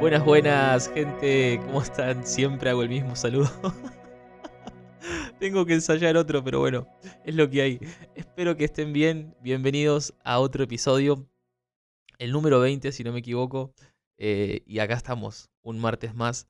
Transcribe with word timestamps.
Buenas, 0.00 0.24
buenas, 0.24 0.88
gente. 0.92 1.58
¿Cómo 1.66 1.82
están? 1.82 2.24
Siempre 2.24 2.70
hago 2.70 2.84
el 2.84 2.88
mismo 2.88 3.16
saludo. 3.16 3.50
Tengo 5.40 5.66
que 5.66 5.74
ensayar 5.74 6.16
otro, 6.16 6.44
pero 6.44 6.60
bueno, 6.60 6.86
es 7.24 7.34
lo 7.34 7.50
que 7.50 7.62
hay. 7.62 7.80
Espero 8.14 8.56
que 8.56 8.64
estén 8.64 8.92
bien. 8.92 9.34
Bienvenidos 9.40 10.14
a 10.22 10.38
otro 10.38 10.62
episodio. 10.62 11.28
El 12.18 12.30
número 12.30 12.60
20, 12.60 12.92
si 12.92 13.02
no 13.02 13.12
me 13.12 13.18
equivoco. 13.18 13.74
Eh, 14.18 14.62
y 14.66 14.78
acá 14.78 14.94
estamos, 14.94 15.50
un 15.62 15.80
martes 15.80 16.14
más, 16.14 16.48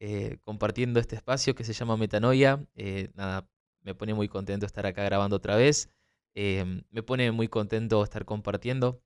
eh, 0.00 0.38
compartiendo 0.42 0.98
este 0.98 1.14
espacio 1.14 1.54
que 1.54 1.62
se 1.62 1.74
llama 1.74 1.96
Metanoia. 1.96 2.66
Eh, 2.74 3.10
nada, 3.14 3.48
me 3.82 3.94
pone 3.94 4.12
muy 4.12 4.28
contento 4.28 4.66
estar 4.66 4.86
acá 4.86 5.04
grabando 5.04 5.36
otra 5.36 5.54
vez. 5.54 5.88
me 6.34 7.02
pone 7.04 7.30
muy 7.30 7.46
contento 7.46 8.02
estar 8.02 8.24
compartiendo 8.24 9.00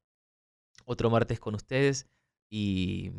otro 0.87 1.11
martes 1.11 1.39
con 1.39 1.55
ustedes. 1.55 2.07
Y 2.51 3.11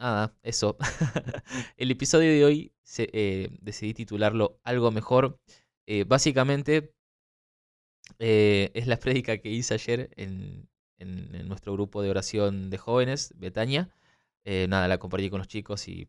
nada, 0.00 0.34
eso. 0.42 0.76
El 1.76 1.90
episodio 1.90 2.30
de 2.30 2.44
hoy 2.44 2.72
eh, 2.98 3.48
decidí 3.60 3.94
titularlo 3.94 4.58
Algo 4.64 4.90
Mejor. 4.90 5.38
Eh, 5.86 6.04
básicamente 6.04 6.94
eh, 8.18 8.70
es 8.74 8.86
la 8.86 8.98
prédica 8.98 9.38
que 9.38 9.50
hice 9.50 9.74
ayer 9.74 10.10
en, 10.16 10.68
nuestro 11.48 11.72
grupo 11.72 12.02
de 12.02 12.10
oración 12.10 12.70
de 12.70 12.78
jóvenes, 12.78 13.32
Betania. 13.36 13.90
nada, 14.44 14.86
la 14.86 14.98
compartí 14.98 15.30
con 15.30 15.38
los 15.38 15.48
chicos 15.48 15.88
y 15.88 16.08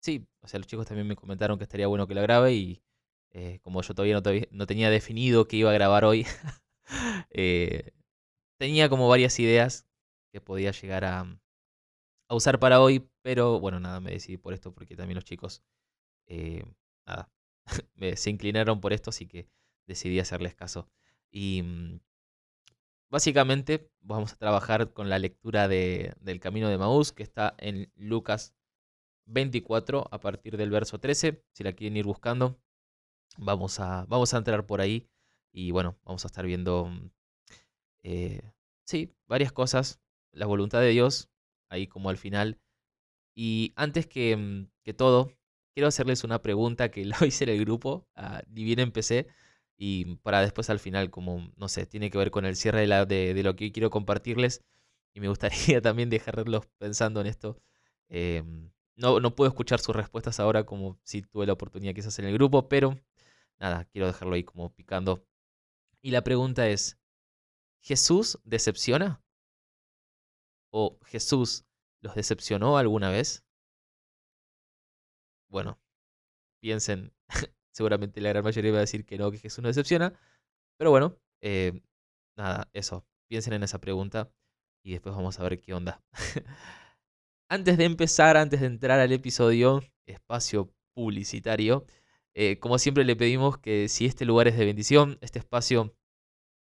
sí, 0.00 0.26
o 0.42 0.48
sea, 0.48 0.58
los 0.60 0.66
chicos 0.66 0.86
también 0.86 1.06
me 1.06 1.16
comentaron 1.16 1.56
que 1.58 1.64
estaría 1.64 1.86
bueno 1.86 2.06
que 2.06 2.14
la 2.14 2.20
grabe 2.22 2.52
y 2.52 2.82
como 3.62 3.82
yo 3.82 3.94
todavía 3.94 4.20
no, 4.20 4.22
no, 4.50 4.66
tenía 4.66 4.90
definido 4.90 5.48
que 5.48 5.56
iba 5.56 5.70
a 5.70 5.74
grabar 5.74 6.04
hoy, 6.04 6.26
tenía 8.58 8.88
como 8.90 9.08
varias 9.08 9.38
ideas 9.40 9.86
que 10.32 10.40
podía 10.42 10.72
llegar 10.72 11.04
a, 11.06 11.26
a 12.28 12.34
usar 12.34 12.58
para 12.58 12.80
hoy, 12.80 13.08
pero 13.22 13.60
bueno, 13.60 13.80
nada, 13.80 14.00
me 14.00 14.12
decidí 14.12 14.36
por 14.36 14.54
esto 14.54 14.72
porque 14.72 14.96
también 14.96 15.16
los 15.16 15.24
chicos, 15.24 15.62
eh, 16.26 16.64
nada, 17.06 17.30
se 18.16 18.30
inclinaron 18.30 18.80
por 18.80 18.92
esto, 18.92 19.10
así 19.10 19.26
que 19.26 19.48
decidí 19.86 20.18
hacerles 20.18 20.54
caso. 20.54 20.88
Y 21.30 21.62
mm, 21.62 22.00
básicamente 23.10 23.90
vamos 24.00 24.32
a 24.32 24.36
trabajar 24.36 24.92
con 24.92 25.08
la 25.08 25.18
lectura 25.18 25.68
de, 25.68 26.14
del 26.20 26.40
Camino 26.40 26.68
de 26.68 26.78
Maús, 26.78 27.12
que 27.12 27.22
está 27.22 27.54
en 27.58 27.90
Lucas 27.94 28.54
24 29.26 30.08
a 30.10 30.20
partir 30.20 30.56
del 30.56 30.70
verso 30.70 30.98
13, 30.98 31.44
si 31.52 31.64
la 31.64 31.72
quieren 31.72 31.96
ir 31.96 32.04
buscando. 32.06 32.58
Vamos 33.38 33.80
a, 33.80 34.06
vamos 34.06 34.34
a 34.34 34.38
entrar 34.38 34.66
por 34.66 34.80
ahí 34.80 35.08
y 35.52 35.70
bueno, 35.70 35.98
vamos 36.04 36.24
a 36.24 36.28
estar 36.28 36.46
viendo, 36.46 36.86
mm, 36.86 37.10
eh, 38.04 38.52
sí, 38.84 39.14
varias 39.26 39.52
cosas. 39.52 40.00
La 40.32 40.46
voluntad 40.46 40.80
de 40.80 40.90
Dios, 40.90 41.30
ahí 41.68 41.86
como 41.86 42.10
al 42.10 42.18
final. 42.18 42.58
Y 43.34 43.72
antes 43.76 44.06
que, 44.06 44.36
mm, 44.36 44.68
que 44.84 44.94
todo, 44.94 45.32
quiero 45.74 45.88
hacerles 45.88 46.24
una 46.24 46.42
pregunta 46.42 46.90
que 46.90 47.04
lo 47.04 47.16
hice 47.26 47.44
en 47.44 47.50
el 47.50 47.60
grupo, 47.60 48.08
ah, 48.16 48.42
ni 48.48 48.64
bien 48.64 48.80
empecé, 48.80 49.28
y 49.78 50.16
para 50.16 50.40
después 50.40 50.70
al 50.70 50.78
final, 50.80 51.10
como, 51.10 51.52
no 51.56 51.68
sé, 51.68 51.86
tiene 51.86 52.10
que 52.10 52.18
ver 52.18 52.30
con 52.30 52.46
el 52.46 52.56
cierre 52.56 52.80
de, 52.80 52.86
la, 52.86 53.04
lo 53.04 53.56
que 53.56 53.72
quiero 53.72 53.90
compartirles, 53.90 54.62
y 55.14 55.20
me 55.20 55.28
gustaría 55.28 55.80
también 55.82 56.10
dejarlos 56.10 56.66
pensando 56.78 57.20
en 57.20 57.26
esto. 57.28 57.58
Em, 58.08 58.70
no, 58.96 59.20
no 59.20 59.34
puedo 59.34 59.48
escuchar 59.48 59.80
sus 59.80 59.94
respuestas 59.96 60.40
ahora 60.40 60.64
como 60.64 60.98
si 61.04 61.22
tuve 61.22 61.46
la 61.46 61.52
oportunidad 61.54 61.94
quizás 61.94 62.18
en 62.18 62.26
el 62.26 62.34
grupo, 62.34 62.68
pero 62.68 62.98
nada, 63.58 63.84
quiero 63.86 64.06
dejarlo 64.06 64.34
ahí 64.34 64.44
como 64.44 64.72
picando. 64.74 65.24
Y 66.02 66.10
la 66.12 66.22
pregunta 66.22 66.68
es, 66.68 66.98
¿Jesús 67.86 68.40
decepciona? 68.42 69.22
¿O 70.72 70.98
Jesús 71.04 71.64
los 72.02 72.14
decepcionó 72.14 72.78
alguna 72.78 73.10
vez? 73.10 73.44
Bueno, 75.48 75.78
piensen, 76.60 77.12
seguramente 77.72 78.20
la 78.20 78.30
gran 78.30 78.44
mayoría 78.44 78.72
va 78.72 78.78
a 78.78 78.80
decir 78.80 79.04
que 79.04 79.18
no, 79.18 79.30
que 79.30 79.38
Jesús 79.38 79.62
no 79.62 79.68
decepciona, 79.68 80.12
pero 80.78 80.90
bueno, 80.90 81.16
eh, 81.40 81.80
nada, 82.36 82.68
eso, 82.72 83.06
piensen 83.28 83.54
en 83.54 83.62
esa 83.62 83.80
pregunta 83.80 84.30
y 84.84 84.92
después 84.92 85.14
vamos 85.14 85.38
a 85.38 85.42
ver 85.42 85.60
qué 85.60 85.74
onda. 85.74 86.02
antes 87.48 87.78
de 87.78 87.84
empezar, 87.84 88.36
antes 88.36 88.60
de 88.60 88.66
entrar 88.66 89.00
al 89.00 89.12
episodio, 89.12 89.82
espacio 90.06 90.72
publicitario, 90.94 91.86
eh, 92.34 92.58
como 92.58 92.78
siempre 92.78 93.04
le 93.04 93.16
pedimos 93.16 93.58
que 93.58 93.88
si 93.88 94.06
este 94.06 94.24
lugar 94.24 94.48
es 94.48 94.56
de 94.58 94.66
bendición, 94.66 95.18
este 95.22 95.38
espacio, 95.38 95.96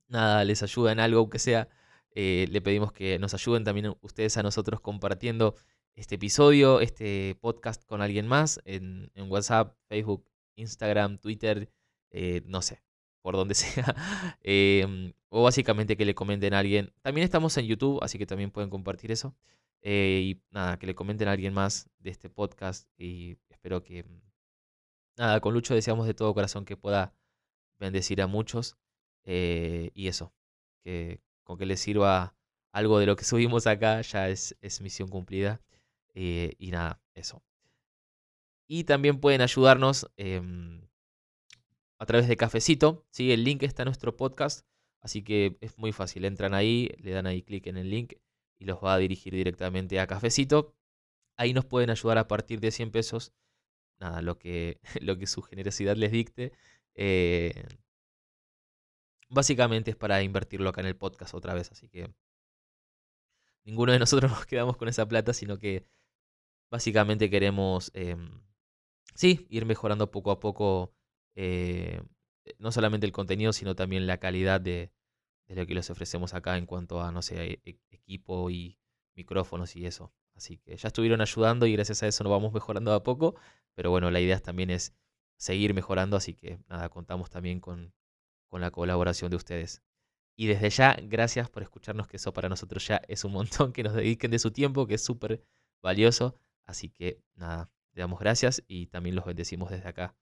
nada, 0.08 0.44
les 0.44 0.64
ayuda 0.64 0.92
en 0.92 1.00
algo, 1.00 1.20
aunque 1.20 1.40
sea 1.40 1.68
eh, 2.16 2.48
le 2.50 2.62
pedimos 2.62 2.94
que 2.94 3.20
nos 3.20 3.34
ayuden 3.34 3.66
también 3.66 3.94
ustedes 4.02 4.38
a 4.38 4.44
nosotros 4.44 4.80
compartiendo 4.80 5.56
este 5.96 6.16
episodio, 6.16 6.80
este 6.80 7.36
podcast 7.42 7.84
con 7.86 8.02
alguien 8.02 8.26
más 8.26 8.62
en, 8.64 9.12
WhatsApp, 9.30 9.76
Facebook, 9.90 10.26
Instagram, 10.56 11.18
Twitter, 11.18 11.70
eh, 12.12 12.42
no 12.46 12.62
sé, 12.62 12.82
por 13.22 13.36
donde 13.36 13.54
sea. 13.56 13.96
Em, 14.42 15.14
o 15.30 15.44
básicamente 15.44 15.98
que 15.98 16.06
le 16.06 16.16
comenten 16.16 16.54
a 16.54 16.60
alguien. 16.60 16.94
También 17.02 17.26
estamos 17.26 17.58
en 17.58 17.66
YouTube, 17.66 18.00
así 18.02 18.18
que 18.18 18.26
también 18.26 18.50
pueden 18.52 18.70
compartir 18.70 19.12
eso. 19.12 19.36
Eh, 19.82 20.22
y 20.24 20.42
nada, 20.52 20.80
que 20.80 20.88
le 20.88 20.96
comenten 20.96 21.28
a 21.28 21.34
alguien 21.34 21.54
más 21.54 21.90
de 22.00 22.12
este 22.12 22.30
podcast. 22.30 22.90
Y 22.98 23.38
espero 23.50 23.84
que, 23.84 24.06
nada, 25.18 25.42
con 25.42 25.54
Lucho 25.54 25.76
deseamos 25.76 26.08
de 26.08 26.14
todo 26.14 26.34
corazón 26.34 26.64
que 26.64 26.78
pueda 26.78 27.14
bendecir 27.78 28.22
a 28.22 28.28
muchos. 28.28 28.78
y 29.26 30.08
eso, 30.08 30.34
que, 30.84 31.20
con 31.46 31.58
que 31.58 31.66
les 31.66 31.80
sirva 31.80 32.36
algo 32.74 33.00
de 33.00 33.06
lo 33.06 33.16
que 33.16 33.24
subimos 33.24 33.68
acá, 33.68 34.02
ya 34.02 34.28
es, 34.28 34.58
misión 34.82 35.08
cumplida. 35.08 35.62
Eh, 36.14 36.56
y 36.60 36.72
nada, 36.72 37.00
eso. 37.14 37.42
Y 38.68 38.84
también 38.84 39.20
pueden 39.20 39.42
ayudarnos 39.42 40.12
em, 40.18 40.82
a 42.00 42.06
través 42.06 42.28
de 42.28 42.36
Cafecito. 42.36 43.06
¿sí? 43.12 43.32
El 43.32 43.44
link 43.46 43.64
está 43.64 43.84
en 43.84 43.88
nuestro 43.88 44.18
podcast, 44.18 44.66
así 45.00 45.24
que 45.24 45.58
es 45.62 45.78
muy 45.78 45.94
fácil. 45.94 46.26
Entran 46.26 46.54
ahí, 46.54 46.90
le 46.98 47.12
dan 47.12 47.28
ahí 47.28 47.42
clic 47.44 47.68
en 47.68 47.78
el 47.78 47.90
link 47.90 48.14
y 48.60 48.66
los 48.66 48.84
va 48.84 48.96
a 48.96 48.98
dirigir 48.98 49.34
directamente 49.34 50.00
a 50.00 50.08
Cafecito. 50.08 50.74
Ahí 51.38 51.54
nos 51.54 51.66
pueden 51.66 51.92
ayudar 51.92 52.18
a 52.18 52.28
partir 52.28 52.60
de 52.60 52.72
100 52.72 52.92
pesos. 52.92 53.34
Nada, 54.00 54.22
lo 54.22 54.38
que, 54.38 54.80
lo 55.02 55.18
que 55.18 55.28
su 55.28 55.42
generosidad 55.42 55.96
les 55.96 56.12
dicte. 56.12 56.52
Eh, 56.96 57.64
básicamente 59.30 59.92
es 59.92 59.98
para 59.98 60.22
invertirlo 60.24 60.70
acá 60.70 60.82
en 60.82 60.88
el 60.88 60.96
podcast 60.96 61.34
otra 61.34 61.54
vez, 61.54 61.72
así 61.72 61.90
que 61.90 62.14
ninguno 63.64 63.92
de 63.92 64.00
nosotros 64.00 64.32
nos 64.32 64.46
quedamos 64.46 64.78
con 64.78 64.88
esa 64.88 65.08
plata, 65.08 65.34
sino 65.34 65.58
que 65.60 65.86
básicamente 66.72 67.30
queremos, 67.30 67.92
em, 67.94 68.42
sí, 69.14 69.46
ir 69.50 69.66
mejorando 69.66 70.12
poco 70.12 70.32
a 70.32 70.40
poco 70.40 70.94
eh, 71.36 72.02
no 72.60 72.72
solamente 72.72 73.06
el 73.06 73.12
contenido, 73.12 73.54
sino 73.54 73.76
también 73.76 74.08
la 74.08 74.20
calidad 74.20 74.62
de, 74.62 74.92
lo 75.48 75.66
que 75.66 75.76
les 75.76 75.90
ofrecemos 75.90 76.34
acá 76.34 76.58
en 76.58 76.66
cuanto 76.66 77.02
a, 77.02 77.12
no 77.12 77.22
sé, 77.22 77.62
e, 77.66 77.80
equipo 77.90 78.50
y 78.50 78.78
micrófonos 79.16 79.76
y 79.76 79.86
eso. 79.86 80.14
Así 80.36 80.58
que 80.58 80.76
ya 80.76 80.88
estuvieron 80.88 81.22
ayudando 81.22 81.66
y 81.66 81.74
gracias 81.74 82.04
a 82.04 82.08
eso 82.08 82.24
nos 82.24 82.32
vamos 82.32 82.54
mejorando 82.54 82.94
a 82.94 83.04
poco, 83.04 83.36
pero 83.74 83.90
bueno, 83.90 84.12
la 84.12 84.20
idea 84.20 84.40
también 84.40 84.70
es 84.70 84.94
seguir 85.38 85.74
mejorando, 85.74 86.18
así 86.18 86.34
que 86.34 86.60
nada, 86.68 86.90
contamos 86.90 87.30
también 87.30 87.60
con, 87.60 87.94
con 88.48 88.62
la 88.62 88.72
colaboración 88.72 89.30
de 89.32 89.38
ustedes. 89.38 89.84
Y 90.38 90.48
desde 90.48 90.70
ya, 90.70 90.98
gracias 91.02 91.50
por 91.50 91.64
escucharnos, 91.64 92.08
que 92.08 92.18
eso 92.18 92.34
para 92.34 92.50
nosotros 92.50 92.86
ya 92.86 93.02
es 93.08 93.24
un 93.24 93.32
montón, 93.32 93.72
que 93.74 93.84
nos 93.84 93.94
dediquen 93.94 94.32
de 94.32 94.40
su 94.40 94.52
tiempo, 94.52 94.88
que 94.88 94.96
es 94.96 95.04
súper 95.04 95.44
valioso. 95.82 96.36
Así 96.66 96.90
que 96.90 97.22
nada, 97.36 97.70
le 97.94 98.02
damos 98.02 98.20
gracias 98.20 98.64
y 98.68 98.88
también 98.88 99.16
los 99.16 99.26
bendecimos 99.26 99.70
desde 99.70 99.88
acá. 99.88 100.16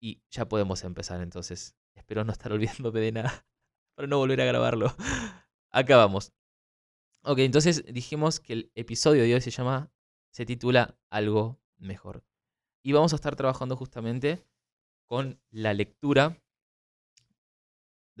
Y 0.00 0.22
ya 0.30 0.48
podemos 0.48 0.82
empezar 0.84 1.20
entonces. 1.22 1.76
Espero 1.94 2.24
no 2.24 2.32
estar 2.32 2.52
olvidándome 2.52 3.00
de 3.00 3.12
nada 3.12 3.46
para 3.94 4.08
no 4.08 4.18
volver 4.18 4.40
a 4.40 4.44
grabarlo. 4.44 4.94
Acá 5.70 5.96
vamos. 5.96 6.32
Ok, 7.22 7.38
entonces 7.40 7.84
dijimos 7.92 8.40
que 8.40 8.54
el 8.54 8.72
episodio 8.74 9.22
de 9.22 9.34
hoy 9.34 9.40
se 9.40 9.50
llama, 9.50 9.92
se 10.30 10.46
titula 10.46 10.98
Algo 11.10 11.60
Mejor. 11.76 12.24
Y 12.82 12.92
vamos 12.92 13.12
a 13.12 13.16
estar 13.16 13.36
trabajando 13.36 13.76
justamente 13.76 14.42
con 15.06 15.38
la 15.50 15.74
lectura 15.74 16.42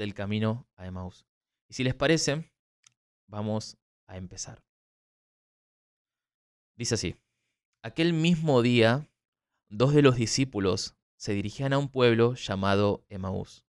del 0.00 0.14
camino 0.14 0.66
a 0.76 0.86
Emmaus. 0.86 1.26
Y 1.68 1.74
si 1.74 1.84
les 1.84 1.94
parece, 1.94 2.50
vamos 3.28 3.76
a 4.06 4.16
empezar. 4.16 4.64
Dice 6.74 6.94
así, 6.94 7.16
aquel 7.82 8.14
mismo 8.14 8.62
día, 8.62 9.08
dos 9.68 9.92
de 9.92 10.02
los 10.02 10.16
discípulos 10.16 10.96
se 11.16 11.34
dirigían 11.34 11.74
a 11.74 11.78
un 11.78 11.90
pueblo 11.90 12.34
llamado 12.34 13.04
Emmaus, 13.10 13.66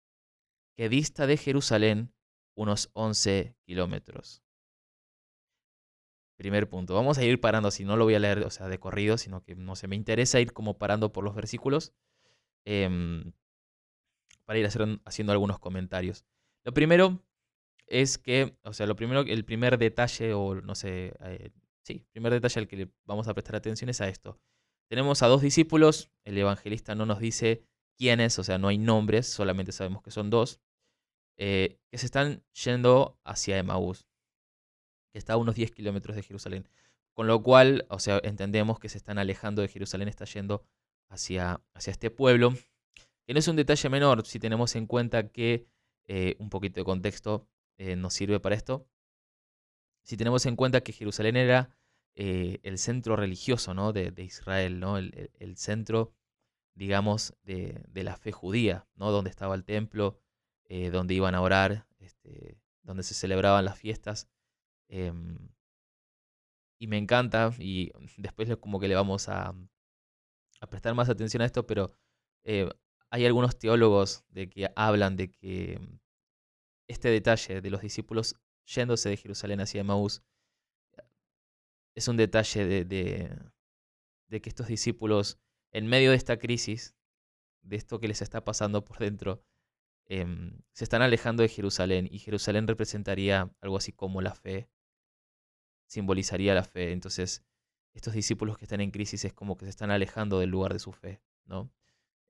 que 0.75 0.89
dista 0.89 1.27
de 1.27 1.37
Jerusalén 1.37 2.11
unos 2.55 2.89
11 2.93 3.55
kilómetros. 3.63 4.41
Primer 6.37 6.67
punto. 6.67 6.95
Vamos 6.95 7.19
a 7.19 7.23
ir 7.23 7.39
parando, 7.39 7.69
si 7.69 7.85
no 7.85 7.95
lo 7.97 8.05
voy 8.05 8.15
a 8.15 8.19
leer, 8.19 8.39
o 8.39 8.49
sea, 8.49 8.67
de 8.67 8.79
corrido, 8.79 9.17
sino 9.17 9.43
que 9.43 9.55
no 9.55 9.75
sé, 9.75 9.87
me 9.87 9.95
interesa 9.95 10.39
ir 10.39 10.53
como 10.53 10.77
parando 10.79 11.13
por 11.13 11.23
los 11.23 11.35
versículos. 11.35 11.93
Em, 12.65 13.31
para 14.45 14.59
ir 14.59 14.67
haciendo 14.67 15.31
algunos 15.31 15.59
comentarios. 15.59 16.25
Lo 16.63 16.73
primero 16.73 17.23
es 17.87 18.17
que, 18.17 18.57
o 18.63 18.73
sea, 18.73 18.87
lo 18.87 18.95
primero, 18.95 19.21
el 19.21 19.45
primer 19.45 19.77
detalle 19.77 20.33
o 20.33 20.55
no 20.55 20.75
sé, 20.75 21.13
eh, 21.21 21.51
sí, 21.83 22.05
primer 22.11 22.33
detalle 22.33 22.61
al 22.61 22.67
que 22.67 22.77
le 22.77 22.91
vamos 23.05 23.27
a 23.27 23.33
prestar 23.33 23.55
atención 23.55 23.89
es 23.89 24.01
a 24.01 24.07
esto. 24.07 24.39
Tenemos 24.89 25.23
a 25.23 25.27
dos 25.27 25.41
discípulos, 25.41 26.11
el 26.23 26.37
evangelista 26.37 26.95
no 26.95 27.05
nos 27.05 27.19
dice 27.19 27.63
quiénes, 27.97 28.37
o 28.39 28.43
sea, 28.43 28.57
no 28.57 28.67
hay 28.67 28.77
nombres, 28.77 29.27
solamente 29.27 29.71
sabemos 29.71 30.03
que 30.03 30.11
son 30.11 30.29
dos, 30.29 30.61
eh, 31.37 31.79
que 31.91 31.97
se 31.97 32.05
están 32.05 32.43
yendo 32.63 33.19
hacia 33.23 33.57
Emaús, 33.57 34.07
que 35.11 35.19
está 35.19 35.33
a 35.33 35.37
unos 35.37 35.55
10 35.55 35.71
kilómetros 35.71 36.15
de 36.15 36.23
Jerusalén. 36.23 36.69
Con 37.13 37.27
lo 37.27 37.41
cual, 37.41 37.85
o 37.89 37.99
sea, 37.99 38.19
entendemos 38.23 38.79
que 38.79 38.89
se 38.89 38.97
están 38.97 39.17
alejando 39.17 39.61
de 39.61 39.69
Jerusalén, 39.69 40.07
está 40.07 40.25
yendo 40.25 40.65
hacia, 41.09 41.61
hacia 41.73 41.91
este 41.91 42.11
pueblo, 42.11 42.53
que 43.25 43.33
no 43.33 43.39
es 43.39 43.47
un 43.47 43.55
detalle 43.55 43.89
menor 43.89 44.25
si 44.25 44.39
tenemos 44.39 44.75
en 44.75 44.85
cuenta 44.85 45.29
que 45.29 45.67
eh, 46.07 46.35
un 46.39 46.49
poquito 46.49 46.79
de 46.79 46.85
contexto 46.85 47.47
eh, 47.77 47.95
nos 47.95 48.13
sirve 48.13 48.39
para 48.39 48.55
esto. 48.55 48.87
Si 50.03 50.17
tenemos 50.17 50.45
en 50.45 50.55
cuenta 50.55 50.81
que 50.81 50.93
Jerusalén 50.93 51.35
era 51.35 51.75
eh, 52.15 52.59
el 52.63 52.77
centro 52.77 53.15
religioso 53.15 53.73
de, 53.91 54.13
Israel. 54.23 54.83
El, 55.39 55.57
centro, 55.57 56.13
digamos, 56.75 57.35
de, 57.43 57.83
la 57.95 58.15
fe 58.15 58.31
judía, 58.31 58.87
¿no? 58.95 59.11
donde 59.11 59.31
estaba 59.31 59.55
el 59.55 59.65
templo, 59.65 60.19
donde 60.91 61.13
iban 61.13 61.35
a 61.35 61.41
orar, 61.41 61.87
este, 61.97 62.59
donde 62.83 63.03
se 63.03 63.15
celebraban 63.15 63.65
las 63.65 63.79
fiestas. 63.79 64.29
Em, 64.87 65.49
y 66.77 66.87
me 66.87 66.97
encanta, 66.97 67.51
y 67.57 67.91
después 68.17 68.55
como 68.57 68.79
que 68.79 68.87
le 68.87 68.95
vamos 68.95 69.27
a 69.27 69.55
prestar 70.69 70.93
más 70.93 71.09
atención 71.09 71.41
a 71.41 71.45
esto, 71.45 71.65
pero 71.65 71.91
hay 73.15 73.25
algunos 73.25 73.57
teólogos 73.57 74.25
de 74.27 74.49
que 74.49 74.69
hablan 74.75 75.15
de 75.15 75.31
que 75.31 75.79
mm, 75.79 75.99
este 76.89 77.07
detalle 77.07 77.61
de 77.61 77.69
los 77.69 77.79
discípulos 77.79 78.35
yéndose 78.65 79.07
de 79.07 79.15
Jerusalén 79.15 79.61
hacia 79.61 79.85
Maús 79.85 80.21
es 81.95 82.09
un 82.09 82.17
detalle 82.17 82.65
de, 82.65 82.83
de, 84.27 84.41
que 84.41 84.49
estos 84.49 84.67
discípulos, 84.67 85.39
en 85.71 85.87
medio 85.87 86.11
de 86.11 86.17
esta 86.17 86.37
crisis, 86.37 86.93
de 87.61 87.77
esto 87.77 88.01
que 88.01 88.09
les 88.09 88.21
está 88.21 88.43
pasando 88.43 88.83
por 88.83 88.97
dentro, 88.97 89.41
em, 90.07 90.59
se 90.73 90.83
están 90.83 91.01
alejando 91.01 91.41
de 91.41 91.47
Jerusalén 91.47 92.09
y 92.11 92.19
Jerusalén 92.19 92.67
representaría 92.67 93.49
algo 93.61 93.77
así 93.77 93.93
como 93.93 94.21
la 94.21 94.35
fe, 94.35 94.67
simbolizaría 95.87 96.53
la 96.53 96.65
fe. 96.65 96.91
Entonces, 96.91 97.45
estos 97.93 98.13
discípulos 98.13 98.57
que 98.57 98.65
están 98.65 98.81
en 98.81 98.91
crisis 98.91 99.23
es 99.23 99.31
como 99.31 99.55
que 99.55 99.63
se 99.63 99.69
están 99.69 99.89
alejando 99.89 100.39
del 100.39 100.49
lugar 100.49 100.73
de 100.73 100.79
su 100.79 100.91
fe, 100.91 101.21
¿no? 101.45 101.71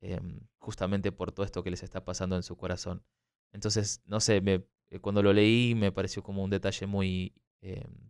Em, 0.02 0.42
justamente 0.60 1.12
por 1.12 1.32
todo 1.32 1.46
esto 1.46 1.64
que 1.64 1.72
les 1.72 1.84
está 1.84 2.04
pasando 2.04 2.36
en 2.36 2.44
su 2.44 2.58
corazón. 2.58 3.04
Entonces, 3.52 4.02
no 4.06 4.20
sé, 4.20 4.42
me, 4.42 4.66
eh, 4.90 5.00
cuando 5.00 5.24
lo 5.24 5.34
leí 5.34 5.76
me 5.76 5.92
pareció 5.92 6.24
como 6.24 6.44
un 6.44 6.50
detalle 6.50 6.86
muy, 6.86 7.34
em, 7.62 8.10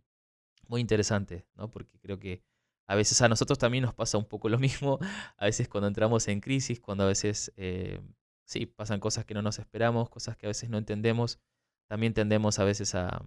muy 0.68 0.80
interesante, 0.80 1.46
¿no? 1.54 1.70
Porque 1.70 1.98
creo 2.00 2.18
que 2.18 2.42
a 2.86 2.94
veces 2.96 3.20
a 3.22 3.28
nosotros 3.28 3.58
también 3.58 3.84
nos 3.84 3.94
pasa 3.94 4.18
un 4.18 4.26
poco 4.26 4.48
lo 4.48 4.58
mismo, 4.58 4.98
a 5.36 5.44
veces 5.46 5.68
cuando 5.68 5.88
entramos 5.88 6.28
en 6.28 6.40
crisis, 6.40 6.80
cuando 6.80 7.04
a 7.04 7.08
veces, 7.08 7.52
eh, 7.56 8.00
sí, 8.44 8.66
pasan 8.66 9.00
cosas 9.00 9.24
que 9.24 9.34
no 9.34 9.42
nos 9.42 9.58
esperamos, 9.58 10.10
cosas 10.10 10.36
que 10.36 10.46
a 10.46 10.50
veces 10.50 10.70
no 10.70 10.78
entendemos, 10.78 11.38
también 11.88 12.14
tendemos 12.14 12.58
a 12.58 12.64
veces 12.64 12.94
a, 12.94 13.24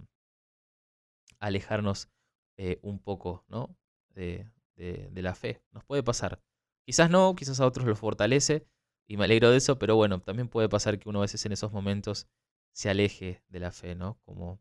alejarnos 1.40 2.10
eh, 2.58 2.80
un 2.82 3.00
poco, 3.00 3.46
¿no? 3.48 3.76
de, 4.10 4.46
de 4.76 5.22
la 5.22 5.36
fe. 5.36 5.62
Nos 5.72 5.84
puede 5.86 6.04
pasar. 6.04 6.42
Quizás 6.89 7.12
no, 7.12 7.36
quizás 7.36 7.59
a 7.59 7.68
otros 7.68 7.86
los 7.86 8.00
fortalece 8.00 8.65
y 9.06 9.15
me 9.15 9.25
alegro 9.25 9.51
de 9.51 9.57
eso, 9.57 9.77
pero 9.77 9.95
bueno, 9.95 10.21
también 10.21 10.47
puede 10.47 10.69
pasar 10.69 10.97
que 10.97 11.07
uno 11.07 11.19
a 11.19 11.21
veces 11.21 11.45
en 11.45 11.51
esos 11.51 11.71
momentos 11.71 12.27
se 12.71 12.89
aleje 12.89 13.44
de 13.47 13.59
la 13.59 13.71
fe, 13.71 13.94
¿no? 13.94 14.19
Como, 14.25 14.59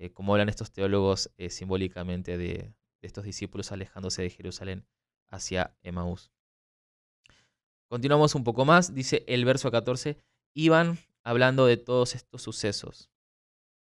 eh, 0.00 0.10
como 0.10 0.34
hablan 0.34 0.48
estos 0.48 0.72
teólogos 0.72 1.30
eh, 1.36 1.48
simbólicamente 1.50 2.36
de, 2.38 2.74
estos 3.02 3.22
discípulos 3.22 3.70
alejándose 3.70 4.22
de 4.22 4.30
Jerusalén 4.30 4.84
hacia 5.28 5.76
Emaús. 5.82 6.32
Continuamos 7.86 8.34
un 8.34 8.42
poco 8.42 8.64
más, 8.64 8.92
dice 8.92 9.24
el 9.28 9.44
verso 9.44 9.70
14, 9.70 10.18
iban 10.54 10.98
hablando 11.22 11.66
de 11.66 11.76
todos 11.76 12.16
estos 12.16 12.42
sucesos. 12.42 13.12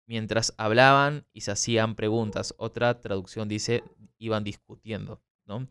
Mientras 0.08 0.54
hablaban 0.58 1.26
y 1.32 1.40
se 1.40 1.52
hacían 1.52 1.96
preguntas, 1.96 2.54
otra 2.58 3.00
traducción 3.00 3.48
dice, 3.48 3.82
iban 4.18 4.44
discutiendo, 4.44 5.22
¿no? 5.46 5.70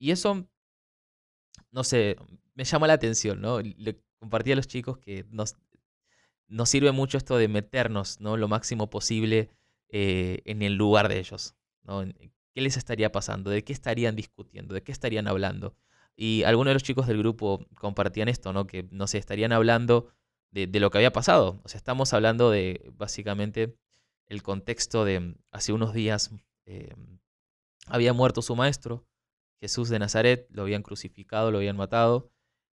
Y 0.00 0.10
eso 0.10 0.48
no 1.72 1.84
sé, 1.84 2.16
me 2.54 2.64
llama 2.64 2.86
la 2.86 2.94
atención, 2.94 3.40
¿no? 3.40 3.60
Le 3.60 4.00
compartí 4.18 4.52
a 4.52 4.56
los 4.56 4.66
chicos 4.66 4.98
que 4.98 5.24
nos, 5.30 5.56
nos 6.48 6.68
sirve 6.68 6.92
mucho 6.92 7.18
esto 7.18 7.36
de 7.36 7.48
meternos, 7.48 8.20
¿no? 8.20 8.36
Lo 8.36 8.48
máximo 8.48 8.90
posible 8.90 9.50
eh, 9.88 10.42
en 10.44 10.62
el 10.62 10.74
lugar 10.74 11.08
de 11.08 11.18
ellos, 11.18 11.54
¿no? 11.82 12.04
¿Qué 12.52 12.60
les 12.60 12.76
estaría 12.76 13.12
pasando? 13.12 13.50
¿De 13.50 13.62
qué 13.64 13.72
estarían 13.72 14.16
discutiendo? 14.16 14.74
¿De 14.74 14.82
qué 14.82 14.92
estarían 14.92 15.28
hablando? 15.28 15.76
Y 16.16 16.42
algunos 16.42 16.70
de 16.70 16.74
los 16.74 16.82
chicos 16.82 17.06
del 17.06 17.18
grupo 17.18 17.64
compartían 17.76 18.28
esto, 18.28 18.52
¿no? 18.52 18.66
Que, 18.66 18.88
no 18.90 19.06
sé, 19.06 19.18
estarían 19.18 19.52
hablando 19.52 20.12
de, 20.50 20.66
lo 20.80 20.90
que 20.90 20.98
había 20.98 21.12
pasado. 21.12 21.60
O 21.64 21.68
sea, 21.68 21.78
estamos 21.78 22.12
hablando 22.12 22.50
de, 22.50 22.90
básicamente, 22.96 23.76
el 24.26 24.42
contexto 24.42 25.04
de 25.04 25.36
hace 25.50 25.72
unos 25.72 25.94
días 25.94 26.30
eh, 26.66 26.94
había 27.86 28.12
muerto 28.12 28.42
su 28.42 28.56
maestro, 28.56 29.06
Jesús 29.60 29.90
de 29.90 29.98
Nazaret, 29.98 30.46
lo 30.50 30.62
habían 30.62 30.82
crucificado, 30.82 31.50
lo 31.50 31.58
habían 31.58 31.76
matado. 31.76 32.30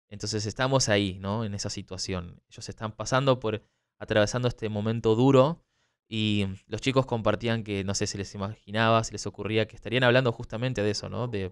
Entonces 0.09 0.45
estamos 0.45 0.87
ahí, 0.87 1.17
¿no? 1.19 1.43
En 1.43 1.55
esa 1.55 1.69
situación. 1.69 2.41
Ellos 2.49 2.69
están 2.69 2.91
pasando 2.91 3.39
por, 3.39 3.63
atravesando 3.97 4.47
este 4.47 4.69
momento 4.69 5.15
duro 5.15 5.63
y 6.07 6.45
los 6.67 6.81
chicos 6.81 7.07
compartían 7.07 7.63
que, 7.63 7.83
no 7.83 7.95
sé, 7.95 8.07
si 8.07 8.17
les 8.17 8.33
imaginaba, 8.35 9.03
si 9.03 9.11
les 9.13 9.25
ocurría 9.25 9.67
que 9.67 9.75
estarían 9.75 10.03
hablando 10.03 10.31
justamente 10.31 10.83
de 10.83 10.91
eso, 10.91 11.09
¿no? 11.09 11.27
De, 11.27 11.51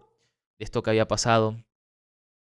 esto 0.60 0.84
que 0.84 0.92
había 0.92 1.08
pasado. 1.08 1.58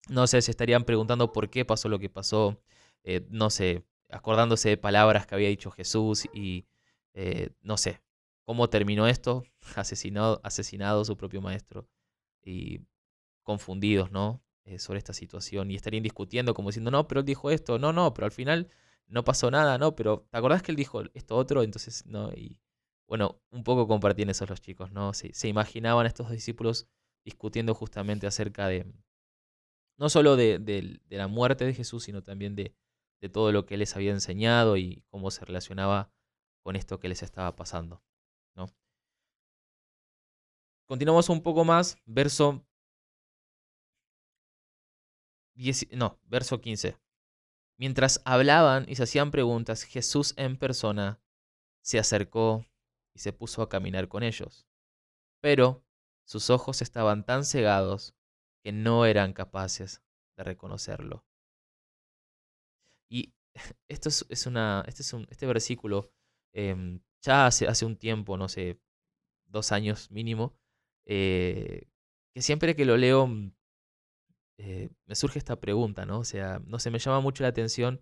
No 0.08 0.26
sé, 0.26 0.42
se 0.42 0.50
estarían 0.50 0.84
preguntando 0.84 1.32
por 1.32 1.50
qué 1.50 1.64
pasó 1.64 1.88
lo 1.88 1.98
que 1.98 2.08
pasó. 2.08 2.60
Eh, 3.04 3.26
no 3.30 3.50
sé, 3.50 3.84
acordándose 4.08 4.70
de 4.70 4.76
palabras 4.78 5.26
que 5.26 5.34
había 5.34 5.48
dicho 5.48 5.70
Jesús 5.70 6.26
y, 6.32 6.66
eh, 7.14 7.50
no 7.60 7.76
sé, 7.76 8.00
cómo 8.44 8.68
terminó 8.70 9.06
esto, 9.06 9.44
asesinado, 9.76 10.40
asesinado 10.42 11.04
su 11.04 11.16
propio 11.16 11.40
maestro 11.42 11.88
y 12.44 12.80
confundidos, 13.42 14.10
¿no? 14.10 14.42
Eh, 14.64 14.78
sobre 14.78 14.98
esta 14.98 15.12
situación 15.14 15.70
y 15.70 15.74
estarían 15.74 16.02
discutiendo 16.02 16.54
como 16.54 16.68
diciendo, 16.68 16.90
no, 16.90 17.08
pero 17.08 17.20
él 17.20 17.26
dijo 17.26 17.50
esto, 17.50 17.78
no, 17.78 17.92
no, 17.92 18.14
pero 18.14 18.26
al 18.26 18.32
final 18.32 18.68
no 19.06 19.24
pasó 19.24 19.50
nada, 19.50 19.78
no, 19.78 19.96
pero 19.96 20.26
¿te 20.30 20.38
acordás 20.38 20.62
que 20.62 20.72
él 20.72 20.76
dijo 20.76 21.02
esto 21.14 21.36
otro? 21.36 21.62
Entonces, 21.62 22.06
no, 22.06 22.30
y 22.32 22.60
bueno, 23.08 23.40
un 23.50 23.64
poco 23.64 23.88
compartían 23.88 24.30
eso 24.30 24.46
los 24.46 24.60
chicos, 24.60 24.92
¿no? 24.92 25.14
Se, 25.14 25.32
se 25.34 25.48
imaginaban 25.48 26.06
estos 26.06 26.30
discípulos 26.30 26.88
discutiendo 27.24 27.74
justamente 27.74 28.26
acerca 28.26 28.68
de, 28.68 28.86
no 29.98 30.08
solo 30.08 30.36
de, 30.36 30.58
de, 30.58 31.00
la 31.08 31.26
muerte 31.26 31.64
de 31.64 31.74
Jesús, 31.74 32.04
sino 32.04 32.22
también 32.22 32.54
de, 32.54 32.74
de 33.20 33.28
todo 33.28 33.52
lo 33.52 33.66
que 33.66 33.76
les 33.76 33.96
había 33.96 34.12
enseñado 34.12 34.76
y 34.76 35.02
cómo 35.08 35.30
se 35.30 35.44
relacionaba 35.44 36.12
con 36.62 36.76
esto 36.76 37.00
que 37.00 37.08
les 37.08 37.22
estaba 37.22 37.56
pasando, 37.56 38.02
¿no? 38.54 38.66
Continuamos 40.90 41.28
un 41.28 41.40
poco 41.40 41.64
más, 41.64 41.98
verso 42.04 42.66
no, 45.92 46.18
verso 46.24 46.60
15. 46.60 46.98
Mientras 47.78 48.20
hablaban 48.24 48.86
y 48.88 48.96
se 48.96 49.04
hacían 49.04 49.30
preguntas, 49.30 49.84
Jesús 49.84 50.34
en 50.36 50.56
persona 50.56 51.22
se 51.80 52.00
acercó 52.00 52.66
y 53.14 53.20
se 53.20 53.32
puso 53.32 53.62
a 53.62 53.68
caminar 53.68 54.08
con 54.08 54.24
ellos. 54.24 54.66
Pero 55.40 55.84
sus 56.26 56.50
ojos 56.50 56.82
estaban 56.82 57.24
tan 57.24 57.44
cegados 57.44 58.16
que 58.64 58.72
no 58.72 59.06
eran 59.06 59.32
capaces 59.32 60.02
de 60.36 60.42
reconocerlo. 60.42 61.24
Y 63.08 63.32
esto 63.88 64.08
es, 64.08 64.46
una, 64.46 64.82
este, 64.88 65.02
es 65.02 65.12
un, 65.12 65.28
este 65.30 65.46
versículo 65.46 66.10
em, 66.52 67.00
ya 67.22 67.46
hace, 67.46 67.68
hace 67.68 67.86
un 67.86 67.96
tiempo, 67.96 68.36
no 68.36 68.48
sé, 68.48 68.80
dos 69.46 69.70
años 69.70 70.10
mínimo, 70.10 70.59
eh, 71.12 71.88
que 72.32 72.40
siempre 72.40 72.76
que 72.76 72.84
lo 72.84 72.96
leo 72.96 73.26
mm, 73.26 73.52
eh, 74.58 74.90
me 75.06 75.16
surge 75.16 75.40
esta 75.40 75.60
pregunta, 75.60 76.06
¿no? 76.06 76.20
O 76.20 76.24
sea, 76.24 76.60
no 76.66 76.78
se 76.78 76.92
me 76.92 77.00
llama 77.00 77.18
mucho 77.20 77.42
la 77.42 77.48
atención 77.48 78.00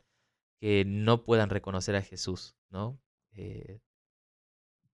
que 0.60 0.84
no 0.84 1.24
puedan 1.24 1.48
reconocer 1.48 1.96
a 1.96 2.02
Jesús, 2.02 2.54
¿no? 2.68 3.00
Eh, 3.32 3.80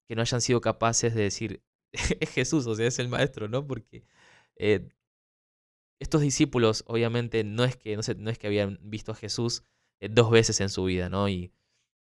que 0.07 0.15
no 0.15 0.21
hayan 0.21 0.41
sido 0.41 0.61
capaces 0.61 1.15
de 1.15 1.23
decir, 1.23 1.63
es 2.19 2.29
Jesús, 2.29 2.67
o 2.67 2.75
sea, 2.75 2.85
es 2.87 2.99
el 2.99 3.09
maestro, 3.09 3.47
¿no? 3.47 3.65
Porque 3.65 4.05
estos 5.99 6.21
discípulos, 6.21 6.83
obviamente, 6.85 7.43
no 7.43 7.63
es 7.63 7.77
que, 7.77 7.97
no, 7.97 8.29
es 8.29 8.37
que 8.37 8.47
habían 8.47 8.77
visto 8.83 9.13
a 9.13 9.15
Jesús 9.15 9.63
dos 9.99 10.29
veces 10.29 10.61
en 10.61 10.69
su 10.69 10.83
vida, 10.83 11.09
¿no? 11.09 11.29
Y 11.29 11.51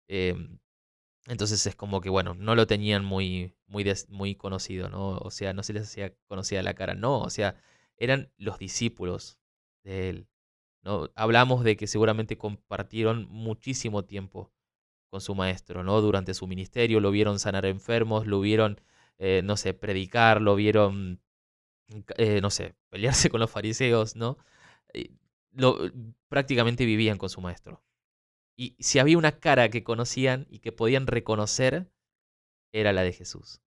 em, 0.08 0.58
entonces 1.26 1.66
es 1.66 1.76
como 1.76 2.00
que, 2.00 2.10
bueno, 2.10 2.34
no 2.34 2.54
lo 2.54 2.66
tenían 2.66 3.04
muy, 3.04 3.54
muy, 3.66 3.84
muy 4.08 4.34
conocido, 4.34 4.88
¿no? 4.88 5.18
O 5.18 5.30
sea, 5.30 5.52
no 5.52 5.62
se 5.62 5.72
les 5.72 5.84
hacía 5.84 6.14
conocida 6.26 6.62
la 6.62 6.74
cara, 6.74 6.94
no, 6.94 7.20
o 7.20 7.30
sea, 7.30 7.56
eran 7.96 8.30
los 8.38 8.58
discípulos 8.58 9.38
de 9.84 10.08
él. 10.10 10.28
¿no? 10.82 11.10
Hablamos 11.14 11.64
de 11.64 11.76
que 11.76 11.86
seguramente 11.86 12.38
compartieron 12.38 13.26
muchísimo 13.30 14.04
tiempo 14.04 14.50
con 15.10 15.20
su 15.20 15.34
maestro, 15.34 15.82
¿no? 15.84 16.00
Durante 16.00 16.34
su 16.34 16.46
ministerio, 16.46 17.00
lo 17.00 17.10
vieron 17.10 17.38
sanar 17.38 17.66
enfermos, 17.66 18.26
lo 18.26 18.40
vieron 18.40 18.80
eh, 19.22 19.42
no 19.44 19.58
sé, 19.58 19.74
predicar, 19.74 20.40
lo 20.40 20.54
vieron, 20.56 21.20
eh, 22.16 22.40
no 22.40 22.48
sé, 22.50 22.74
pelearse 22.88 23.28
con 23.28 23.40
los 23.40 23.50
fariseos, 23.50 24.16
¿no? 24.16 24.38
Lo, 25.52 25.78
prácticamente 26.28 26.86
vivían 26.86 27.18
con 27.18 27.28
su 27.28 27.42
maestro. 27.42 27.82
Y 28.60 28.76
si 28.78 28.98
había 28.98 29.16
una 29.16 29.40
cara 29.40 29.70
que 29.70 29.82
conocían 29.82 30.46
y 30.50 30.58
que 30.58 30.70
podían 30.70 31.06
reconocer, 31.06 31.90
era 32.72 32.92
la 32.92 33.02
de 33.02 33.14
Jesús. 33.14 33.62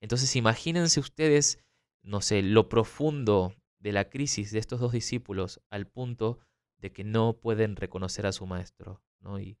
Entonces 0.00 0.36
imagínense 0.36 1.00
ustedes, 1.00 1.58
no 2.04 2.20
sé, 2.20 2.40
lo 2.42 2.68
profundo 2.68 3.56
de 3.80 3.90
la 3.90 4.08
crisis 4.08 4.52
de 4.52 4.60
estos 4.60 4.78
dos 4.78 4.92
discípulos 4.92 5.60
al 5.70 5.88
punto 5.88 6.38
de 6.78 6.92
que 6.92 7.02
no 7.02 7.32
pueden 7.32 7.74
reconocer 7.74 8.26
a 8.26 8.32
su 8.32 8.46
maestro, 8.46 9.02
¿no? 9.18 9.40
Y 9.40 9.58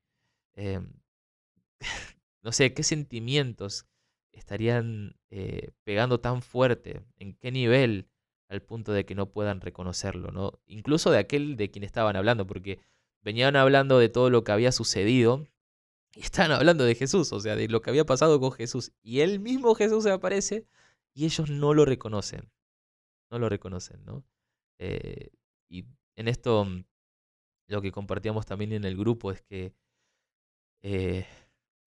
em, 0.54 0.92
no 2.44 2.52
sé, 2.52 2.72
qué 2.72 2.84
sentimientos 2.84 3.88
estarían 4.30 5.16
eh, 5.28 5.72
pegando 5.82 6.20
tan 6.20 6.40
fuerte, 6.40 7.02
en 7.18 7.34
qué 7.34 7.50
nivel 7.50 8.06
al 8.48 8.62
punto 8.62 8.92
de 8.92 9.04
que 9.06 9.16
no 9.16 9.28
puedan 9.28 9.60
reconocerlo, 9.60 10.30
¿no? 10.30 10.60
Incluso 10.66 11.10
de 11.10 11.18
aquel 11.18 11.56
de 11.56 11.72
quien 11.72 11.82
estaban 11.82 12.14
hablando, 12.14 12.46
porque 12.46 12.78
venían 13.26 13.56
hablando 13.56 13.98
de 13.98 14.08
todo 14.08 14.30
lo 14.30 14.44
que 14.44 14.52
había 14.52 14.70
sucedido 14.70 15.48
y 16.14 16.20
estaban 16.20 16.52
hablando 16.52 16.84
de 16.84 16.94
Jesús, 16.94 17.32
o 17.32 17.40
sea, 17.40 17.56
de 17.56 17.66
lo 17.66 17.82
que 17.82 17.90
había 17.90 18.06
pasado 18.06 18.38
con 18.38 18.52
Jesús. 18.52 18.92
Y 19.02 19.18
el 19.18 19.40
mismo 19.40 19.74
Jesús 19.74 20.04
se 20.04 20.12
aparece 20.12 20.64
y 21.12 21.24
ellos 21.24 21.50
no 21.50 21.74
lo 21.74 21.84
reconocen. 21.84 22.52
No 23.28 23.40
lo 23.40 23.48
reconocen, 23.48 24.04
¿no? 24.04 24.24
Eh, 24.78 25.30
y 25.68 25.86
en 26.14 26.28
esto 26.28 26.66
mm, 26.66 26.84
lo 27.66 27.82
que 27.82 27.90
compartíamos 27.90 28.46
también 28.46 28.72
en 28.72 28.84
el 28.84 28.96
grupo 28.96 29.32
es 29.32 29.42
que 29.42 29.74
eh, 30.82 31.26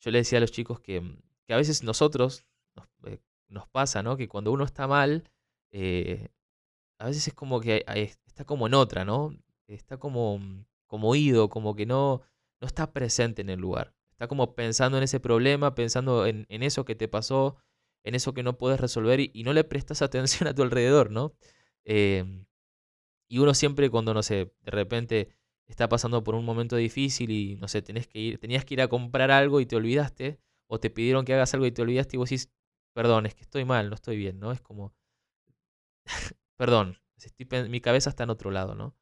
yo 0.01 0.11
le 0.11 0.17
decía 0.17 0.39
a 0.39 0.41
los 0.41 0.51
chicos 0.51 0.81
que, 0.81 0.99
mm, 0.99 1.21
que 1.47 1.53
a 1.53 1.57
veces 1.57 1.83
nosotros 1.83 2.45
nos, 2.75 2.89
eh, 3.05 3.21
nos, 3.47 3.65
pasa, 3.69 4.03
¿no? 4.03 4.17
Que 4.17 4.27
cuando 4.27 4.51
uno 4.51 4.65
está 4.65 4.87
mal, 4.87 5.23
a 5.71 7.05
veces 7.05 7.29
es 7.29 7.33
como 7.33 7.61
que 7.61 7.85
está 8.25 8.43
como 8.43 8.67
en 8.67 8.73
otra, 8.73 9.05
¿no? 9.05 9.33
Está 9.67 9.95
como 9.95 10.39
mm, 10.39 10.65
como 10.89 11.09
oído, 11.09 11.49
como 11.49 11.75
que 11.75 11.85
no, 11.85 12.23
no 12.59 12.67
está 12.67 12.91
presente 12.91 13.41
en 13.41 13.49
el 13.49 13.59
lugar. 13.59 13.93
Está 14.11 14.27
como 14.27 14.55
pensando 14.55 14.97
en 14.97 15.03
ese 15.03 15.19
problema, 15.21 15.75
pensando 15.75 16.25
en, 16.25 16.45
eso 16.49 16.83
que 16.83 16.95
te 16.95 17.07
pasó, 17.07 17.57
en 18.03 18.15
eso 18.15 18.33
que 18.33 18.43
no 18.43 18.57
puedes 18.57 18.79
resolver 18.79 19.19
y, 19.21 19.43
no 19.43 19.53
le 19.53 19.63
prestas 19.63 20.01
atención 20.01 20.49
a 20.49 20.55
tu 20.55 20.63
alrededor, 20.63 21.11
¿no? 21.11 21.33
Em, 21.85 22.45
y 23.29 23.39
uno 23.39 23.53
siempre 23.53 23.89
cuando, 23.89 24.13
no 24.13 24.23
sé, 24.23 24.53
de 24.61 24.71
repente 24.71 25.29
está 25.67 25.87
pasando 25.87 26.23
por 26.23 26.35
un 26.35 26.45
momento 26.45 26.75
difícil 26.75 27.31
y, 27.31 27.55
no 27.57 27.67
sé, 27.67 27.81
tenés 27.81 28.07
que 28.07 28.19
ir, 28.19 28.39
tenías 28.39 28.65
que 28.65 28.73
ir 28.73 28.81
a 28.81 28.87
comprar 28.89 29.31
algo 29.31 29.61
y 29.61 29.65
te 29.65 29.75
olvidaste, 29.75 30.39
o 30.67 30.79
te 30.79 30.89
pidieron 30.89 31.25
que 31.25 31.33
hagas 31.33 31.53
algo 31.53 31.65
y 31.67 31.71
te 31.71 31.81
olvidaste 31.83 32.17
y 32.17 32.19
vos 32.19 32.29
decís, 32.29 32.51
perdón, 32.93 33.25
es 33.27 33.35
que 33.35 33.43
estoy 33.43 33.65
mal, 33.65 33.89
no 33.89 33.95
estoy 33.95 34.17
bien, 34.17 34.39
¿no? 34.39 34.51
Es 34.51 34.61
como, 34.61 34.93
perdón, 36.57 36.97
mi 37.69 37.81
cabeza 37.81 38.09
está 38.09 38.23
en 38.23 38.31
otro 38.31 38.51
lado, 38.51 38.75
¿no? 38.75 38.95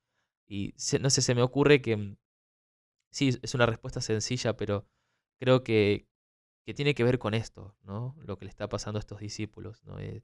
Y 0.47 0.73
no 1.01 1.09
sé, 1.09 1.21
se 1.21 1.35
me 1.35 1.41
ocurre 1.41 1.81
que 1.81 1.97
mm, 1.97 2.17
sí, 3.11 3.37
es 3.41 3.53
una 3.55 3.65
respuesta 3.65 4.01
sencilla, 4.01 4.55
pero 4.55 4.87
creo 5.39 5.63
que, 5.63 6.07
que 6.65 6.73
tiene 6.73 6.95
que 6.95 7.03
ver 7.03 7.19
con 7.19 7.33
esto, 7.33 7.75
¿no? 7.83 8.15
Lo 8.25 8.37
que 8.37 8.45
le 8.45 8.49
está 8.49 8.69
pasando 8.69 8.97
a 8.97 9.01
estos 9.01 9.19
discípulos, 9.19 9.83
¿no? 9.83 9.99
Eh, 9.99 10.23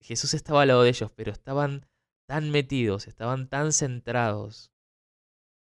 Jesús 0.00 0.34
estaba 0.34 0.62
al 0.62 0.68
lado 0.68 0.82
de 0.82 0.90
ellos, 0.90 1.10
pero 1.12 1.32
estaban 1.32 1.88
tan 2.26 2.50
metidos, 2.50 3.06
estaban 3.08 3.48
tan 3.48 3.72
centrados 3.72 4.72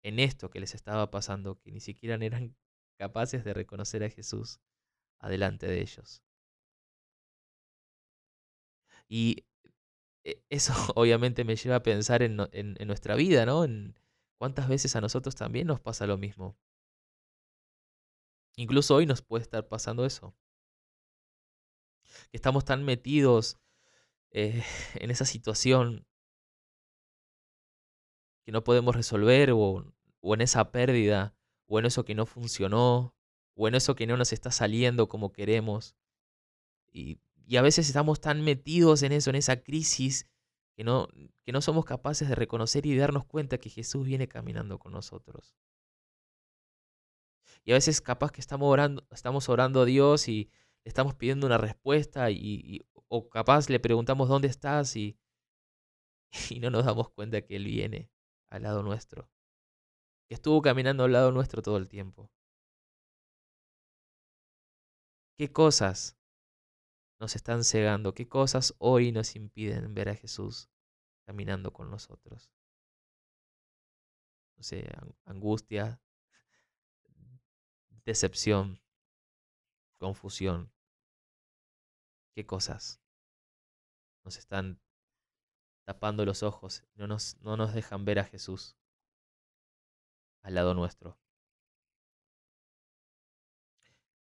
en 0.04 0.20
esto 0.20 0.50
que 0.50 0.60
les 0.60 0.76
estaba 0.76 1.12
pasando 1.12 1.60
que 1.60 1.72
ni 1.72 1.80
siquiera 1.80 2.16
eran 2.24 2.56
capaces 2.98 3.44
de 3.44 3.54
reconocer 3.54 4.04
a 4.04 4.10
Jesús 4.10 4.60
adelante 5.20 5.68
de 5.68 5.82
ellos. 5.82 6.24
Y 9.08 9.46
eso 10.50 10.74
obviamente 10.96 11.44
me 11.44 11.56
lleva 11.56 11.78
a 11.78 11.84
pensar 11.84 12.24
en, 12.24 12.38
nuestra 12.86 13.16
vida, 13.16 13.46
¿no? 13.46 13.64
En 13.64 13.96
cuántas 14.38 14.68
veces 14.68 14.96
a 14.96 15.02
nosotros 15.02 15.36
también 15.36 15.68
nos 15.68 15.80
pasa 15.80 16.08
lo 16.08 16.18
mismo. 16.18 16.58
Incluso 18.56 18.96
hoy 18.96 19.06
nos 19.06 19.22
puede 19.22 19.44
estar 19.44 19.68
pasando 19.68 20.06
eso. 20.06 20.36
Que 22.30 22.38
estamos 22.38 22.66
tan 22.66 22.84
metidos 22.84 23.58
eh, 24.32 24.64
en 24.96 25.12
esa 25.12 25.26
situación 25.26 26.06
que 28.46 28.52
no 28.52 28.64
podemos 28.64 28.96
resolver 28.96 29.52
o, 29.52 29.94
o 30.20 30.34
en 30.34 30.42
esa 30.42 30.72
pérdida 30.72 31.36
o 31.68 31.80
en 31.80 31.86
eso 31.86 32.04
que 32.04 32.14
no 32.14 32.26
funcionó 32.26 33.16
o 33.56 33.68
en 33.68 33.76
eso 33.76 33.96
que 33.96 34.06
no 34.06 34.18
nos 34.18 34.34
está 34.34 34.52
saliendo 34.52 35.08
como 35.08 35.32
queremos. 35.32 35.96
Y 36.92 37.20
y 37.46 37.58
a 37.58 37.62
veces 37.62 37.88
estamos 37.88 38.22
tan 38.22 38.42
metidos 38.42 39.04
en 39.04 39.12
eso, 39.12 39.30
en 39.30 39.36
esa 39.36 39.62
crisis, 39.62 40.30
que 40.76 40.84
no, 40.84 41.08
que 41.44 41.52
no 41.52 41.62
somos 41.62 41.86
capaces 41.86 42.28
de 42.30 42.36
reconocer 42.36 42.86
y 42.86 42.98
darnos 42.98 43.26
cuenta 43.26 43.58
que 43.58 43.70
Jesús 43.70 44.06
viene 44.06 44.28
caminando 44.28 44.80
con 44.80 44.92
nosotros. 44.92 45.56
Y 47.66 47.72
a 47.72 47.76
veces 47.76 48.02
capaz 48.02 48.32
que 48.32 48.42
estamos 48.42 48.70
orando, 48.70 49.06
estamos 49.12 49.48
orando 49.50 49.82
a 49.82 49.86
Dios 49.86 50.28
y 50.28 50.50
le 50.84 50.90
estamos 50.90 51.16
pidiendo 51.16 51.46
una 51.48 51.58
respuesta 51.58 52.32
y, 52.32 52.82
o 53.08 53.30
capaz 53.30 53.70
le 53.70 53.80
preguntamos 53.80 54.28
dónde 54.28 54.48
estás 54.48 54.96
y, 54.96 55.18
y 56.50 56.60
no 56.60 56.70
nos 56.70 56.86
damos 56.86 57.10
cuenta 57.10 57.42
que 57.42 57.56
Él 57.56 57.66
viene 57.66 58.10
al 58.50 58.64
lado 58.64 58.84
nuestro. 58.84 59.30
Que 60.28 60.36
estuvo 60.36 60.62
caminando 60.62 61.04
al 61.04 61.12
lado 61.12 61.32
nuestro 61.32 61.62
todo 61.62 61.78
el 61.78 61.88
tiempo. 61.88 62.32
¿Qué 65.38 65.52
cosas 65.52 66.18
nos 67.24 67.38
están 67.38 67.64
cegando? 67.64 68.14
¿Qué 68.14 68.28
cosas 68.28 68.76
hoy 68.80 69.14
nos 69.14 69.38
impiden 69.38 69.94
ver 69.94 70.10
a 70.10 70.16
Jesús 70.16 70.70
caminando 71.26 71.72
con 71.72 71.90
nosotros? 71.90 72.52
No 74.58 74.64
sé, 74.64 74.92
angustia, 75.24 76.02
decepción, 78.04 78.82
confusión. 79.98 80.70
¿Qué 82.36 82.46
cosas 82.46 83.02
nos 84.26 84.36
están 84.36 84.82
tapando 85.86 86.26
los 86.26 86.44
ojos 86.44 86.84
no 86.96 87.08
nos, 87.08 87.38
no 87.40 87.56
nos 87.56 87.74
dejan 87.74 88.04
ver 88.04 88.20
a 88.20 88.26
Jesús 88.26 88.76
al 90.42 90.56
lado 90.56 90.74
nuestro? 90.74 91.18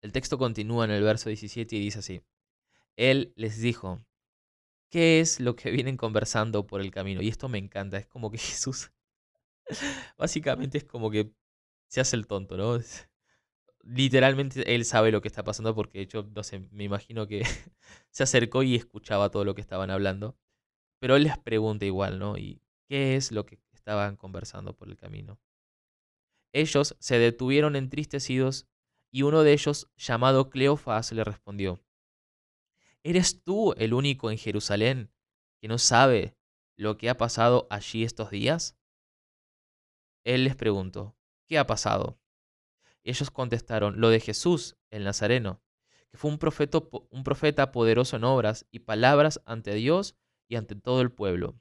El 0.01 0.11
texto 0.11 0.37
continúa 0.37 0.85
en 0.85 0.91
el 0.91 1.01
verso 1.01 1.29
17 1.29 1.75
y 1.75 1.79
dice 1.79 1.97
así. 1.97 2.23
Él 2.97 3.33
les 3.35 3.59
dijo, 3.59 4.05
¿qué 4.89 5.19
es 5.19 5.39
lo 5.39 5.55
que 5.55 5.71
vienen 5.71 5.97
conversando 5.97 6.67
por 6.67 6.81
el 6.81 6.91
camino? 6.91 7.21
Y 7.21 7.29
esto 7.29 7.49
me 7.49 7.57
encanta, 7.57 7.97
es 7.97 8.07
como 8.07 8.31
que 8.31 8.37
Jesús, 8.39 8.91
básicamente 10.17 10.77
es 10.77 10.83
como 10.83 11.09
que 11.11 11.31
se 11.87 12.01
hace 12.01 12.15
el 12.15 12.27
tonto, 12.27 12.57
¿no? 12.57 12.79
Literalmente 13.83 14.75
él 14.75 14.85
sabe 14.85 15.11
lo 15.11 15.21
que 15.21 15.27
está 15.27 15.43
pasando 15.43 15.73
porque 15.75 15.99
de 15.99 16.03
hecho, 16.03 16.29
no 16.35 16.43
sé, 16.43 16.59
me 16.71 16.83
imagino 16.83 17.27
que 17.27 17.43
se 18.11 18.23
acercó 18.23 18.63
y 18.63 18.75
escuchaba 18.75 19.31
todo 19.31 19.45
lo 19.45 19.55
que 19.55 19.61
estaban 19.61 19.89
hablando. 19.89 20.37
Pero 20.99 21.15
él 21.15 21.23
les 21.23 21.37
pregunta 21.39 21.85
igual, 21.85 22.19
¿no? 22.19 22.37
¿Y 22.37 22.61
qué 22.87 23.15
es 23.15 23.31
lo 23.31 23.45
que 23.45 23.59
estaban 23.73 24.17
conversando 24.17 24.75
por 24.75 24.87
el 24.87 24.97
camino? 24.97 25.39
Ellos 26.53 26.95
se 26.99 27.17
detuvieron 27.17 27.75
entristecidos 27.75 28.67
y 29.11 29.23
uno 29.23 29.43
de 29.43 29.53
ellos, 29.53 29.89
llamado 29.97 30.49
Cleofás, 30.49 31.11
le 31.11 31.23
respondió, 31.23 31.81
¿Eres 33.03 33.43
tú 33.43 33.73
el 33.77 33.93
único 33.93 34.29
en 34.29 34.37
Jerusalén 34.37 35.11
que 35.59 35.67
no 35.67 35.79
sabe 35.79 36.35
lo 36.75 36.97
que 36.97 37.09
ha 37.09 37.17
pasado 37.17 37.67
allí 37.71 38.03
estos 38.03 38.29
días? 38.29 38.77
Él 40.23 40.43
les 40.43 40.55
preguntó, 40.55 41.17
¿qué 41.47 41.57
ha 41.57 41.65
pasado? 41.65 42.19
Ellos 43.03 43.31
contestaron, 43.31 43.99
lo 43.99 44.09
de 44.09 44.19
Jesús, 44.19 44.77
el 44.91 45.03
Nazareno, 45.03 45.63
que 46.09 46.17
fue 46.17 46.29
un 46.29 46.39
un 47.09 47.23
profeta 47.23 47.71
poderoso 47.71 48.17
en 48.17 48.23
obras 48.23 48.67
y 48.69 48.79
palabras 48.79 49.41
ante 49.45 49.73
Dios 49.73 50.15
y 50.47 50.55
ante 50.57 50.75
todo 50.75 51.01
el 51.01 51.11
pueblo. 51.11 51.59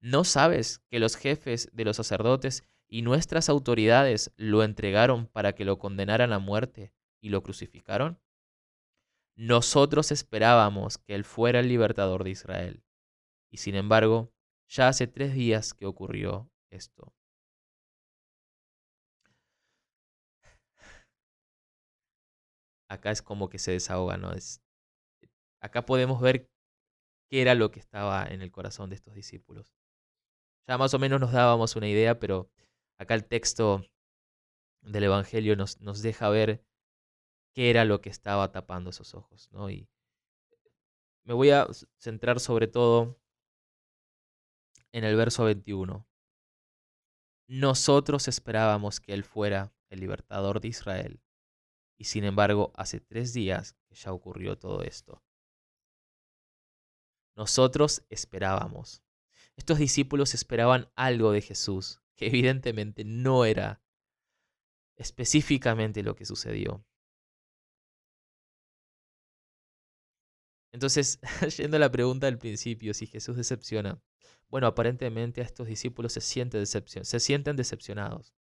¿No 0.00 0.24
sabes 0.24 0.80
que 0.90 0.98
los 0.98 1.16
jefes 1.16 1.70
de 1.72 1.84
los 1.86 1.96
sacerdotes 1.96 2.64
y 2.86 3.00
nuestras 3.00 3.48
autoridades 3.48 4.30
lo 4.36 4.62
entregaron 4.62 5.26
para 5.26 5.54
que 5.54 5.64
lo 5.64 5.78
condenaran 5.78 6.34
a 6.34 6.38
muerte 6.38 6.92
y 7.20 7.30
lo 7.30 7.42
crucificaron? 7.42 8.20
Nosotros 9.36 10.12
esperábamos 10.12 10.96
que 10.96 11.14
Él 11.14 11.24
fuera 11.24 11.60
el 11.60 11.68
libertador 11.68 12.24
de 12.24 12.30
Israel. 12.30 12.82
Y 13.50 13.58
sin 13.58 13.74
embargo, 13.74 14.32
ya 14.68 14.88
hace 14.88 15.06
tres 15.06 15.34
días 15.34 15.74
que 15.74 15.84
ocurrió 15.86 16.50
esto. 16.70 17.12
Acá 22.88 23.10
es 23.10 23.20
como 23.20 23.48
que 23.48 23.58
se 23.58 23.72
desahoga, 23.72 24.16
¿no? 24.16 24.32
Es, 24.32 24.62
acá 25.60 25.84
podemos 25.84 26.20
ver 26.20 26.48
qué 27.28 27.42
era 27.42 27.54
lo 27.54 27.70
que 27.70 27.80
estaba 27.80 28.24
en 28.24 28.40
el 28.40 28.50
corazón 28.50 28.88
de 28.88 28.96
estos 28.96 29.14
discípulos. 29.14 29.74
Ya 30.68 30.78
más 30.78 30.94
o 30.94 30.98
menos 30.98 31.20
nos 31.20 31.32
dábamos 31.32 31.76
una 31.76 31.88
idea, 31.88 32.18
pero 32.18 32.50
acá 32.98 33.14
el 33.14 33.26
texto 33.26 33.84
del 34.82 35.04
Evangelio 35.04 35.56
nos, 35.56 35.80
nos 35.80 36.00
deja 36.02 36.28
ver 36.28 36.64
qué 37.56 37.70
era 37.70 37.86
lo 37.86 38.02
que 38.02 38.10
estaba 38.10 38.52
tapando 38.52 38.90
esos 38.90 39.14
ojos, 39.14 39.48
¿no? 39.50 39.70
Y 39.70 39.88
me 41.24 41.32
voy 41.32 41.48
a 41.50 41.66
centrar 41.96 42.38
sobre 42.38 42.66
todo 42.66 43.18
en 44.92 45.04
el 45.04 45.16
verso 45.16 45.44
21. 45.44 46.06
Nosotros 47.46 48.28
esperábamos 48.28 49.00
que 49.00 49.14
Él 49.14 49.24
fuera 49.24 49.72
el 49.88 50.00
libertador 50.00 50.60
de 50.60 50.68
Israel, 50.68 51.22
y 51.96 52.04
sin 52.04 52.24
embargo 52.24 52.72
hace 52.76 53.00
tres 53.00 53.32
días 53.32 53.72
que 53.86 53.94
ya 53.94 54.12
ocurrió 54.12 54.58
todo 54.58 54.82
esto. 54.82 55.24
Nosotros 57.36 58.04
esperábamos. 58.10 59.02
Estos 59.56 59.78
discípulos 59.78 60.34
esperaban 60.34 60.90
algo 60.94 61.32
de 61.32 61.40
Jesús, 61.40 62.02
que 62.16 62.26
evidentemente 62.26 63.02
no 63.04 63.46
era 63.46 63.80
específicamente 64.96 66.02
lo 66.02 66.16
que 66.16 66.26
sucedió. 66.26 66.84
Entonces, 70.76 71.18
yendo 71.56 71.78
a 71.78 71.80
la 71.80 71.90
pregunta 71.90 72.26
del 72.26 72.36
principio, 72.36 72.92
si 72.92 73.06
Jesús 73.06 73.34
decepciona, 73.34 73.98
bueno, 74.50 74.66
aparentemente 74.66 75.40
a 75.40 75.44
estos 75.44 75.66
discípulos 75.66 76.12
se, 76.12 76.20
siente 76.20 76.58
decepción, 76.58 77.06
se 77.06 77.18
sienten 77.18 77.56
decepcionados. 77.56 78.34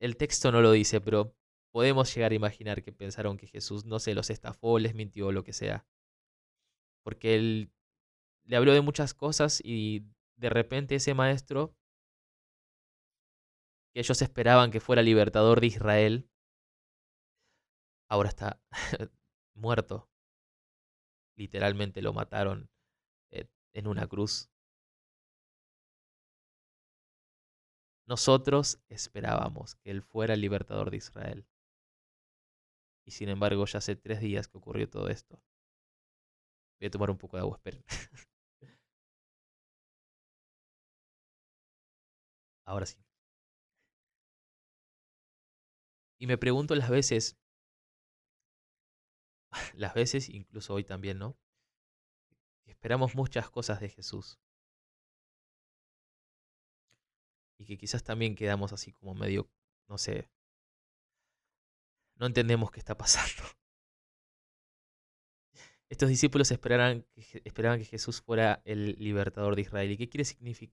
El 0.00 0.18
texto 0.18 0.52
no 0.52 0.60
lo 0.60 0.70
dice, 0.72 1.00
pero 1.00 1.34
podemos 1.72 2.14
llegar 2.14 2.32
a 2.32 2.34
imaginar 2.34 2.82
que 2.82 2.92
pensaron 2.92 3.38
que 3.38 3.46
Jesús, 3.46 3.86
no 3.86 3.98
se 4.00 4.14
los 4.14 4.28
estafó, 4.28 4.78
les 4.78 4.94
mintió 4.94 5.32
lo 5.32 5.42
que 5.42 5.54
sea. 5.54 5.86
Porque 7.02 7.36
él 7.36 7.72
le 8.44 8.56
habló 8.56 8.74
de 8.74 8.82
muchas 8.82 9.14
cosas 9.14 9.62
y 9.64 10.04
de 10.36 10.50
repente 10.50 10.94
ese 10.96 11.14
maestro, 11.14 11.74
que 13.94 14.00
ellos 14.00 14.20
esperaban 14.20 14.70
que 14.70 14.80
fuera 14.80 15.00
libertador 15.00 15.62
de 15.62 15.68
Israel, 15.68 16.28
ahora 18.08 18.28
está 18.28 18.60
muerto. 19.54 20.08
Literalmente 21.36 22.02
lo 22.02 22.12
mataron 22.12 22.68
eh, 23.30 23.48
en 23.72 23.86
una 23.86 24.06
cruz. 24.06 24.50
Nosotros 28.06 28.82
esperábamos 28.88 29.76
que 29.76 29.90
Él 29.90 30.02
fuera 30.02 30.34
el 30.34 30.40
libertador 30.40 30.90
de 30.90 30.96
Israel. 30.96 31.46
Y 33.06 33.10
sin 33.12 33.28
embargo, 33.28 33.64
ya 33.66 33.78
hace 33.78 33.96
tres 33.96 34.20
días 34.20 34.48
que 34.48 34.58
ocurrió 34.58 34.88
todo 34.88 35.08
esto. 35.08 35.42
Voy 36.80 36.86
a 36.88 36.90
tomar 36.90 37.10
un 37.10 37.18
poco 37.18 37.36
de 37.36 37.42
agua, 37.42 37.56
esperen. 37.56 37.84
Ahora 42.64 42.86
sí. 42.86 42.96
Y 46.20 46.26
me 46.26 46.36
pregunto 46.36 46.74
las 46.74 46.90
veces, 46.90 47.38
las 49.74 49.94
veces, 49.94 50.28
incluso 50.28 50.74
hoy 50.74 50.84
también, 50.84 51.18
¿no? 51.18 51.36
Esperamos 52.66 53.14
muchas 53.14 53.50
cosas 53.50 53.80
de 53.80 53.88
Jesús. 53.88 54.38
Y 57.58 57.64
que 57.64 57.76
quizás 57.76 58.04
también 58.04 58.36
quedamos 58.36 58.72
así 58.72 58.92
como 58.92 59.14
medio, 59.14 59.50
no 59.88 59.98
sé, 59.98 60.30
no 62.16 62.26
entendemos 62.26 62.70
qué 62.70 62.80
está 62.80 62.96
pasando. 62.96 63.42
Estos 65.88 66.08
discípulos 66.08 66.50
esperaban 66.50 67.06
que, 67.14 67.42
esperaban 67.44 67.78
que 67.78 67.84
Jesús 67.86 68.20
fuera 68.20 68.60
el 68.64 68.96
libertador 68.98 69.56
de 69.56 69.62
Israel. 69.62 69.90
¿Y 69.90 69.96
qué, 69.96 70.08
quiere, 70.08 70.28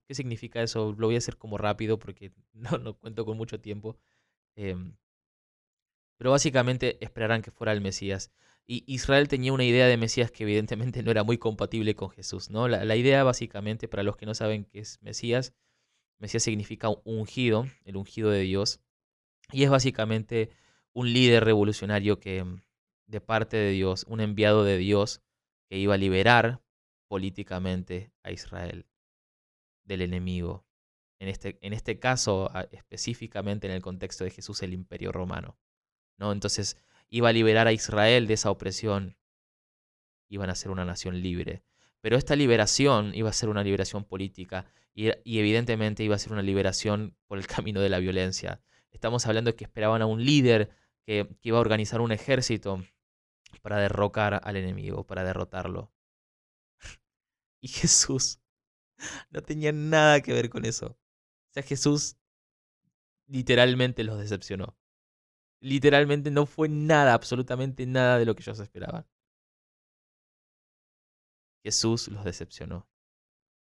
qué 0.07 0.13
significa 0.13 0.61
eso? 0.61 0.93
Lo 0.97 1.07
voy 1.07 1.15
a 1.15 1.19
hacer 1.19 1.37
como 1.37 1.57
rápido 1.57 1.97
porque 1.97 2.33
no, 2.53 2.77
no 2.77 2.95
cuento 2.95 3.25
con 3.25 3.37
mucho 3.37 3.59
tiempo. 3.61 3.97
Em, 4.55 4.95
pero 6.17 6.31
básicamente 6.31 7.03
esperaran 7.03 7.41
que 7.41 7.51
fuera 7.51 7.71
el 7.71 7.81
Mesías. 7.81 8.31
Y 8.67 8.83
Israel 8.87 9.27
tenía 9.27 9.53
una 9.53 9.63
idea 9.63 9.85
de 9.85 9.97
Mesías 9.97 10.31
que 10.31 10.43
evidentemente 10.43 11.03
no 11.03 11.11
era 11.11 11.23
muy 11.23 11.37
compatible 11.37 11.95
con 11.95 12.09
Jesús. 12.09 12.49
¿no? 12.49 12.67
La, 12.67 12.95
idea 12.95 13.23
básicamente, 13.23 13.87
para 13.87 14.03
los 14.03 14.17
que 14.17 14.25
no 14.25 14.33
saben 14.33 14.65
qué 14.65 14.79
es 14.79 14.99
Mesías, 15.01 15.53
Mesías 16.17 16.43
significa 16.43 16.89
ungido, 17.03 17.67
el 17.83 17.97
ungido 17.97 18.31
de 18.31 18.41
Dios. 18.41 18.79
Y 19.51 19.63
es 19.63 19.69
básicamente 19.69 20.49
un 20.93 21.13
líder 21.13 21.43
revolucionario 21.43 22.19
que 22.19 22.43
de 23.05 23.21
parte 23.21 23.57
de 23.57 23.69
Dios, 23.69 24.05
un 24.07 24.19
enviado 24.19 24.63
de 24.63 24.77
Dios 24.77 25.21
que 25.69 25.77
iba 25.77 25.93
a 25.93 25.97
liberar 25.97 26.63
políticamente 27.07 28.11
a 28.23 28.31
Israel 28.31 28.87
del 29.83 30.01
enemigo. 30.01 30.65
En 31.19 31.29
este, 31.29 31.59
en 31.61 31.73
este 31.73 31.99
caso, 31.99 32.49
específicamente 32.71 33.67
en 33.67 33.73
el 33.73 33.81
contexto 33.81 34.23
de 34.23 34.31
Jesús, 34.31 34.63
el 34.63 34.73
imperio 34.73 35.11
romano. 35.11 35.57
¿no? 36.17 36.31
Entonces, 36.31 36.77
iba 37.15 37.29
a 37.29 37.33
liberar 37.33 37.65
a 37.65 37.71
Israel 37.71 38.27
de 38.27 38.33
esa 38.33 38.51
opresión. 38.51 39.15
Iban 40.27 40.49
a 40.49 40.55
ser 40.55 40.69
una 40.69 40.83
nación 40.83 41.21
libre. 41.21 41.63
Pero 42.01 42.17
esta 42.17 42.35
liberación 42.35 43.15
iba 43.15 43.29
a 43.29 43.33
ser 43.33 43.47
una 43.47 43.63
liberación 43.63 44.03
política 44.03 44.65
y, 44.93 45.11
evidentemente 45.23 46.03
iba 46.03 46.15
a 46.15 46.19
ser 46.19 46.33
una 46.33 46.41
liberación 46.41 47.15
por 47.27 47.37
el 47.37 47.47
camino 47.47 47.79
de 47.79 47.87
la 47.87 47.99
violencia. 47.99 48.61
Estamos 48.91 49.25
hablando 49.27 49.51
de 49.51 49.55
que 49.55 49.63
esperaban 49.63 50.01
a 50.01 50.07
un 50.07 50.25
líder 50.25 50.71
que, 51.05 51.25
que 51.39 51.49
iba 51.49 51.57
a 51.57 51.61
organizar 51.61 52.01
un 52.01 52.11
ejército 52.11 52.83
para 53.61 53.77
derrocar 53.77 54.41
al 54.43 54.57
enemigo, 54.57 55.07
para 55.07 55.23
derrotarlo. 55.23 55.93
Y 57.61 57.69
Jesús 57.69 58.41
no 59.29 59.41
tenía 59.41 59.71
nada 59.71 60.19
que 60.19 60.33
ver 60.33 60.49
con 60.49 60.65
eso. 60.65 60.87
O 60.87 61.53
sea, 61.53 61.63
Jesús 61.63 62.17
literalmente 63.27 64.03
los 64.03 64.19
decepcionó. 64.19 64.75
Literalmente 65.65 66.29
no 66.29 66.45
fue 66.45 66.69
nada, 66.69 67.15
absolutamente 67.15 67.87
nada 67.87 68.19
de 68.19 68.25
lo 68.25 68.35
que 68.35 68.43
ellos 68.43 68.59
esperaban. 68.59 69.07
Jesús 71.63 72.07
los 72.09 72.23
decepcionó. 72.23 72.87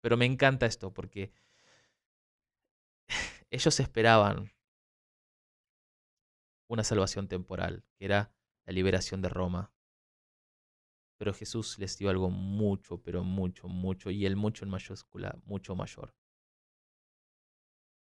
Pero 0.01 0.15
me 0.15 0.27
encanta 0.27 0.67
esto 0.67 0.93
porque 0.93 1.33
ellos 3.49 3.79
esperaban 3.79 4.51
una 6.67 6.83
salvación 6.83 7.27
temporal, 7.27 7.83
que 7.95 8.05
era 8.05 8.31
la 8.65 8.73
liberación 8.73 9.23
de 9.23 9.29
Roma. 9.29 9.73
Pero 11.17 11.33
Jesús 11.33 11.79
les 11.79 11.97
dio 11.97 12.11
algo 12.11 12.29
mucho, 12.29 13.01
pero 13.01 13.23
mucho, 13.23 13.67
mucho, 13.67 14.11
y 14.11 14.27
el 14.27 14.35
mucho 14.35 14.65
en 14.65 14.69
mayúscula, 14.69 15.35
mucho 15.45 15.75
mayor, 15.75 16.13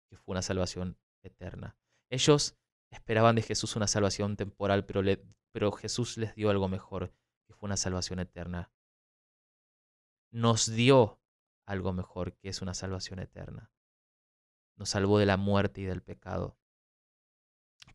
que 0.09 0.17
fue 0.17 0.33
una 0.33 0.41
salvación 0.41 0.97
eterna. 1.21 1.77
Ellos 2.09 2.57
esperaban 2.91 3.35
de 3.35 3.41
Jesús 3.41 3.75
una 3.75 3.87
salvación 3.87 4.35
temporal, 4.35 4.85
pero, 4.85 5.01
pero 5.51 5.71
Jesús 5.71 6.17
les 6.17 6.35
dio 6.35 6.49
algo 6.49 6.67
mejor, 6.67 7.13
que 7.45 7.53
fue 7.53 7.67
una 7.67 7.77
salvación 7.77 8.19
eterna. 8.19 8.71
Nos 10.31 10.71
dio 10.71 11.21
algo 11.65 11.93
mejor, 11.93 12.35
que 12.37 12.49
es 12.49 12.61
una 12.61 12.73
salvación 12.73 13.19
eterna. 13.19 13.71
Nos 14.75 14.89
salvó 14.89 15.19
de 15.19 15.25
la 15.25 15.37
muerte 15.37 15.81
y 15.81 15.85
del 15.85 16.01
pecado. 16.01 16.57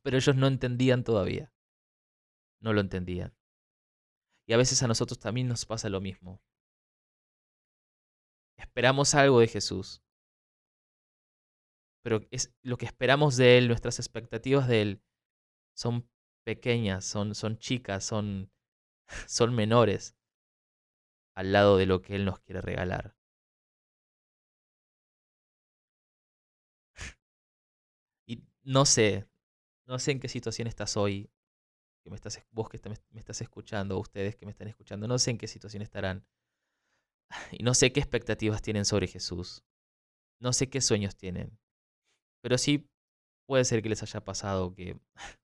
Pero 0.02 0.16
ellos 0.16 0.36
no 0.36 0.46
entendían 0.46 1.04
todavía. 1.04 1.52
No 2.60 2.72
lo 2.72 2.80
entendían. 2.80 3.36
Y 4.46 4.52
a 4.52 4.56
veces 4.56 4.82
a 4.82 4.88
nosotros 4.88 5.18
también 5.18 5.48
nos 5.48 5.64
pasa 5.64 5.88
lo 5.88 6.00
mismo. 6.00 6.42
Esperamos 8.56 9.14
algo 9.14 9.40
de 9.40 9.48
Jesús. 9.48 10.02
Pero 12.02 12.20
es 12.30 12.52
lo 12.62 12.76
que 12.78 12.86
esperamos 12.86 13.36
de 13.36 13.58
Él, 13.58 13.68
nuestras 13.68 13.98
expectativas 13.98 14.68
de 14.68 14.82
Él, 14.82 15.02
son 15.74 16.08
pequeñas, 16.44 17.04
son, 17.04 17.34
son 17.34 17.58
chicas, 17.58 18.04
son, 18.04 18.50
son 19.28 19.54
menores 19.54 20.16
al 21.34 21.52
lado 21.52 21.76
de 21.76 21.86
lo 21.86 22.02
que 22.02 22.16
Él 22.16 22.24
nos 22.24 22.40
quiere 22.40 22.60
regalar. 22.60 23.16
Y 28.26 28.42
no 28.62 28.86
sé, 28.86 29.26
no 29.86 29.98
sé 29.98 30.12
en 30.12 30.20
qué 30.20 30.28
situación 30.28 30.68
estás 30.68 30.96
hoy, 30.96 31.30
que 32.02 32.10
me 32.10 32.16
estás, 32.16 32.42
vos 32.50 32.68
que 32.68 32.80
me 33.10 33.20
estás 33.20 33.40
escuchando, 33.40 33.98
ustedes 33.98 34.36
que 34.36 34.46
me 34.46 34.52
están 34.52 34.68
escuchando, 34.68 35.06
no 35.08 35.18
sé 35.18 35.32
en 35.32 35.38
qué 35.38 35.46
situación 35.48 35.82
estarán. 35.82 36.26
Y 37.52 37.62
no 37.62 37.74
sé 37.74 37.92
qué 37.92 38.00
expectativas 38.00 38.62
tienen 38.62 38.84
sobre 38.84 39.06
Jesús. 39.06 39.62
No 40.40 40.52
sé 40.52 40.68
qué 40.68 40.80
sueños 40.80 41.16
tienen. 41.16 41.58
Pero 42.40 42.58
sí 42.58 42.88
puede 43.46 43.64
ser 43.64 43.82
que 43.82 43.88
les 43.88 44.02
haya 44.02 44.24
pasado 44.24 44.74
que 44.74 44.98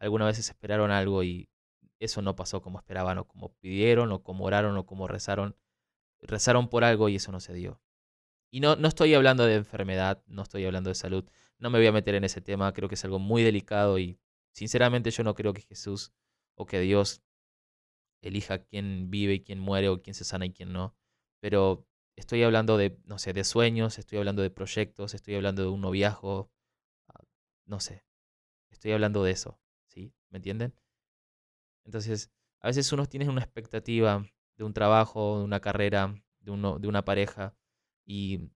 alguna 0.00 0.26
vez 0.26 0.38
esperaron 0.38 0.90
algo 0.90 1.22
y 1.22 1.48
eso 2.00 2.22
no 2.22 2.36
pasó 2.36 2.60
como 2.62 2.78
esperaban 2.78 3.18
o 3.18 3.26
como 3.26 3.54
pidieron 3.54 4.12
o 4.12 4.22
como 4.22 4.44
oraron 4.44 4.76
o 4.76 4.86
como 4.86 5.08
rezaron. 5.08 5.56
Rezaron 6.20 6.68
por 6.68 6.84
algo 6.84 7.08
y 7.08 7.16
eso 7.16 7.32
no 7.32 7.40
se 7.40 7.52
dio. 7.52 7.80
Y 8.50 8.60
no, 8.60 8.76
no 8.76 8.88
estoy 8.88 9.14
hablando 9.14 9.44
de 9.44 9.56
enfermedad, 9.56 10.22
no 10.26 10.42
estoy 10.42 10.64
hablando 10.64 10.88
de 10.88 10.94
salud, 10.94 11.24
no 11.58 11.70
me 11.70 11.78
voy 11.78 11.88
a 11.88 11.92
meter 11.92 12.14
en 12.14 12.24
ese 12.24 12.40
tema, 12.40 12.72
creo 12.72 12.88
que 12.88 12.94
es 12.94 13.04
algo 13.04 13.18
muy 13.18 13.42
delicado 13.42 13.98
y 13.98 14.18
sinceramente 14.52 15.10
yo 15.10 15.24
no 15.24 15.34
creo 15.34 15.52
que 15.52 15.62
Jesús 15.62 16.12
o 16.54 16.64
que 16.64 16.80
Dios 16.80 17.22
elija 18.22 18.58
quién 18.58 19.10
vive 19.10 19.34
y 19.34 19.40
quién 19.40 19.58
muere 19.58 19.88
o 19.88 20.02
quién 20.02 20.14
se 20.14 20.24
sana 20.24 20.46
y 20.46 20.52
quién 20.52 20.72
no. 20.72 20.94
Pero 21.40 21.86
estoy 22.16 22.42
hablando 22.42 22.76
de, 22.76 22.98
no 23.04 23.18
sé, 23.18 23.32
de 23.32 23.44
sueños, 23.44 23.98
estoy 23.98 24.18
hablando 24.18 24.42
de 24.42 24.50
proyectos, 24.50 25.14
estoy 25.14 25.34
hablando 25.34 25.62
de 25.62 25.68
un 25.68 25.80
noviazgo, 25.80 26.50
ah, 27.08 27.22
no 27.66 27.80
sé, 27.80 28.04
estoy 28.70 28.92
hablando 28.92 29.24
de 29.24 29.32
eso, 29.32 29.60
¿sí? 29.88 30.14
¿Me 30.30 30.38
entienden? 30.38 30.74
Entonces, 31.84 32.30
a 32.60 32.68
veces 32.68 32.92
uno 32.92 33.06
tiene 33.06 33.28
una 33.28 33.42
expectativa 33.42 34.26
de 34.56 34.64
un 34.64 34.72
trabajo, 34.72 35.38
de 35.38 35.44
una 35.44 35.60
carrera, 35.60 36.14
de, 36.40 36.50
uno, 36.50 36.78
de 36.78 36.88
una 36.88 37.04
pareja, 37.04 37.54
y, 38.06 38.50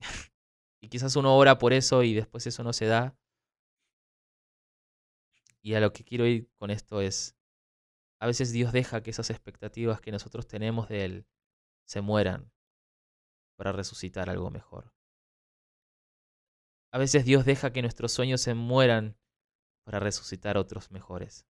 y 0.80 0.88
quizás 0.88 1.16
uno 1.16 1.36
ora 1.36 1.58
por 1.58 1.72
eso 1.72 2.02
y 2.02 2.14
después 2.14 2.46
eso 2.46 2.62
no 2.64 2.72
se 2.72 2.86
da. 2.86 3.16
Y 5.62 5.74
a 5.74 5.80
lo 5.80 5.92
que 5.92 6.04
quiero 6.04 6.26
ir 6.26 6.50
con 6.56 6.70
esto 6.70 7.00
es, 7.00 7.36
a 8.20 8.26
veces 8.26 8.52
Dios 8.52 8.72
deja 8.72 9.02
que 9.02 9.10
esas 9.10 9.30
expectativas 9.30 10.00
que 10.00 10.12
nosotros 10.12 10.46
tenemos 10.46 10.88
de 10.88 11.04
Él 11.04 11.26
se 11.84 12.00
mueran 12.00 12.53
para 13.56 13.72
resucitar 13.72 14.30
algo 14.30 14.50
mejor. 14.50 14.92
A 16.92 16.98
veces 16.98 17.24
Dios 17.24 17.44
deja 17.44 17.72
que 17.72 17.82
nuestros 17.82 18.12
sueños 18.12 18.40
se 18.40 18.54
mueran 18.54 19.16
para 19.84 19.98
resucitar 19.98 20.56
otros 20.56 20.90
mejores, 20.90 21.46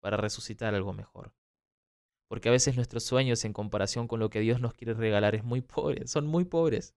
para 0.00 0.16
resucitar 0.16 0.74
algo 0.74 0.92
mejor. 0.92 1.32
Porque 2.28 2.48
a 2.48 2.52
veces 2.52 2.76
nuestros 2.76 3.04
sueños 3.04 3.44
en 3.44 3.52
comparación 3.52 4.08
con 4.08 4.18
lo 4.20 4.30
que 4.30 4.40
Dios 4.40 4.60
nos 4.60 4.74
quiere 4.74 4.94
regalar 4.94 5.34
es 5.34 5.44
muy 5.44 5.60
pobre, 5.62 6.06
son 6.06 6.26
muy 6.26 6.44
pobres. 6.44 6.94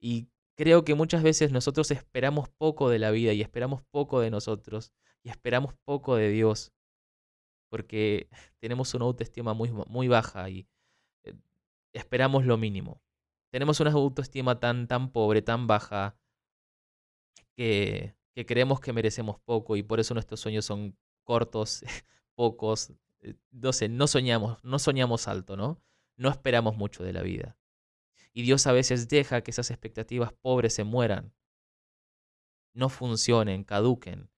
Y 0.00 0.28
creo 0.56 0.84
que 0.84 0.94
muchas 0.94 1.22
veces 1.22 1.52
nosotros 1.52 1.90
esperamos 1.90 2.48
poco 2.50 2.90
de 2.90 2.98
la 2.98 3.10
vida 3.10 3.32
y 3.32 3.42
esperamos 3.42 3.82
poco 3.90 4.20
de 4.20 4.30
nosotros 4.30 4.92
y 5.22 5.30
esperamos 5.30 5.74
poco 5.84 6.16
de 6.16 6.28
Dios 6.28 6.72
porque 7.68 8.28
tenemos 8.60 8.94
una 8.94 9.04
autoestima 9.04 9.54
muy, 9.54 9.70
muy 9.70 10.08
baja 10.08 10.48
y 10.50 10.66
esperamos 11.98 12.46
lo 12.46 12.56
mínimo. 12.56 13.02
Tenemos 13.50 13.80
una 13.80 13.92
autoestima 13.92 14.60
tan, 14.60 14.88
tan 14.88 15.10
pobre, 15.10 15.42
tan 15.42 15.66
baja, 15.66 16.18
que, 17.54 18.14
que 18.34 18.46
creemos 18.46 18.80
que 18.80 18.92
merecemos 18.92 19.40
poco 19.40 19.76
y 19.76 19.82
por 19.82 20.00
eso 20.00 20.14
nuestros 20.14 20.40
sueños 20.40 20.64
son 20.64 20.96
cortos, 21.24 21.82
pocos. 22.34 22.92
Eh, 23.20 23.34
no 23.50 23.72
sé, 23.72 23.88
no 23.88 24.06
soñamos, 24.06 24.62
no 24.62 24.78
soñamos 24.78 25.28
alto, 25.28 25.56
¿no? 25.56 25.82
No 26.16 26.30
esperamos 26.30 26.76
mucho 26.76 27.02
de 27.04 27.12
la 27.12 27.22
vida. 27.22 27.58
Y 28.32 28.42
Dios 28.42 28.66
a 28.66 28.72
veces 28.72 29.08
deja 29.08 29.40
que 29.42 29.50
esas 29.50 29.70
expectativas 29.70 30.32
pobres 30.32 30.74
se 30.74 30.84
mueran, 30.84 31.34
no 32.74 32.88
funcionen, 32.88 33.64
caduquen, 33.64 34.30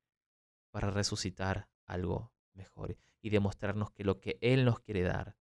para 0.70 0.90
resucitar 0.90 1.68
algo 1.84 2.32
mejor 2.54 2.96
y 3.20 3.30
demostrarnos 3.30 3.90
que 3.90 4.04
lo 4.04 4.20
que 4.20 4.38
Él 4.40 4.64
nos 4.64 4.80
quiere 4.80 5.02
dar 5.02 5.36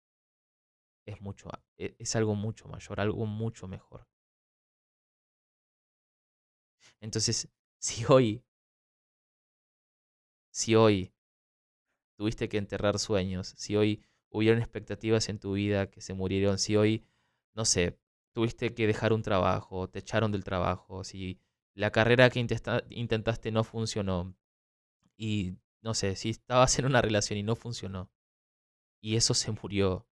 es, 1.10 1.22
mucho, 1.22 1.50
e, 1.78 1.96
es 2.00 2.16
algo 2.16 2.36
mucho 2.36 2.68
mayor, 2.68 3.00
algo 3.00 3.26
mucho 3.26 3.68
mejor. 3.68 4.08
Entonces, 7.02 7.50
si 7.80 8.06
hoy, 8.08 8.44
si 10.52 10.76
hoy 10.76 11.12
tuviste 12.18 12.50
que 12.50 12.58
enterrar 12.58 13.00
sueños, 13.00 13.54
si 13.58 13.76
hoy 13.76 14.04
hubieron 14.30 14.60
expectativas 14.60 15.30
en 15.30 15.40
tu 15.40 15.54
vida 15.54 15.90
que 15.90 16.02
se 16.02 16.14
murieron, 16.14 16.60
si 16.60 16.76
hoy, 16.76 17.06
no 17.56 17.66
sé, 17.66 17.98
tuviste 18.34 18.74
que 18.74 18.88
dejar 18.88 19.14
un 19.14 19.24
trabajo, 19.24 19.90
te 19.90 20.00
echaron 20.00 20.32
del 20.32 20.44
trabajo, 20.44 21.04
si 21.04 21.40
la 21.74 21.92
carrera 21.92 22.30
que 22.30 22.40
intentaste 22.90 23.52
no 23.52 23.64
funcionó 23.64 24.36
y 25.18 25.56
no 25.82 25.94
sé, 25.94 26.16
si 26.16 26.30
estabas 26.30 26.78
en 26.80 26.86
una 26.86 27.02
relación 27.02 27.40
y 27.40 27.44
no 27.44 27.56
funcionó 27.56 28.12
y 29.02 29.16
eso 29.16 29.34
se 29.34 29.52
murió, 29.52 30.08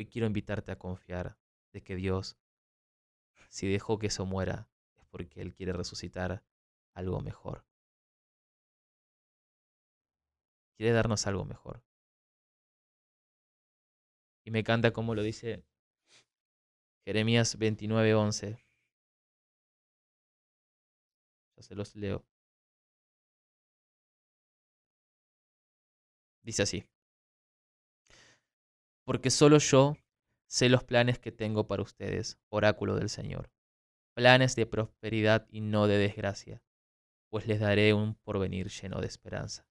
hoy 0.00 0.06
quiero 0.06 0.26
invitarte 0.26 0.72
a 0.72 0.78
confiar 0.78 1.36
de 1.74 1.82
que 1.82 1.94
Dios, 1.94 2.38
si 3.50 3.70
dejó 3.70 3.98
que 3.98 4.06
eso 4.06 4.24
muera, 4.24 4.70
es 4.96 5.04
porque 5.04 5.42
Él 5.42 5.54
quiere 5.54 5.74
resucitar 5.74 6.42
algo 6.94 7.20
mejor. 7.20 7.66
Quiere 10.78 10.94
darnos 10.94 11.26
algo 11.26 11.44
mejor. 11.44 11.84
Y 14.42 14.50
me 14.50 14.60
encanta 14.60 14.90
como 14.90 15.14
lo 15.14 15.22
dice 15.22 15.66
Jeremías 17.04 17.58
29:11. 17.58 18.58
Ya 21.56 21.62
se 21.62 21.74
los 21.74 21.94
leo. 21.94 22.24
Dice 26.42 26.62
así. 26.62 26.86
Porque 29.04 29.30
solo 29.30 29.58
yo 29.58 29.96
sé 30.46 30.68
los 30.68 30.84
planes 30.84 31.18
que 31.18 31.32
tengo 31.32 31.66
para 31.66 31.82
ustedes, 31.82 32.38
oráculo 32.48 32.96
del 32.96 33.08
Señor. 33.08 33.50
Planes 34.14 34.56
de 34.56 34.66
prosperidad 34.66 35.46
y 35.50 35.60
no 35.60 35.86
de 35.86 35.98
desgracia, 35.98 36.62
pues 37.28 37.46
les 37.46 37.60
daré 37.60 37.94
un 37.94 38.14
porvenir 38.16 38.68
lleno 38.68 39.00
de 39.00 39.06
esperanza. 39.06 39.66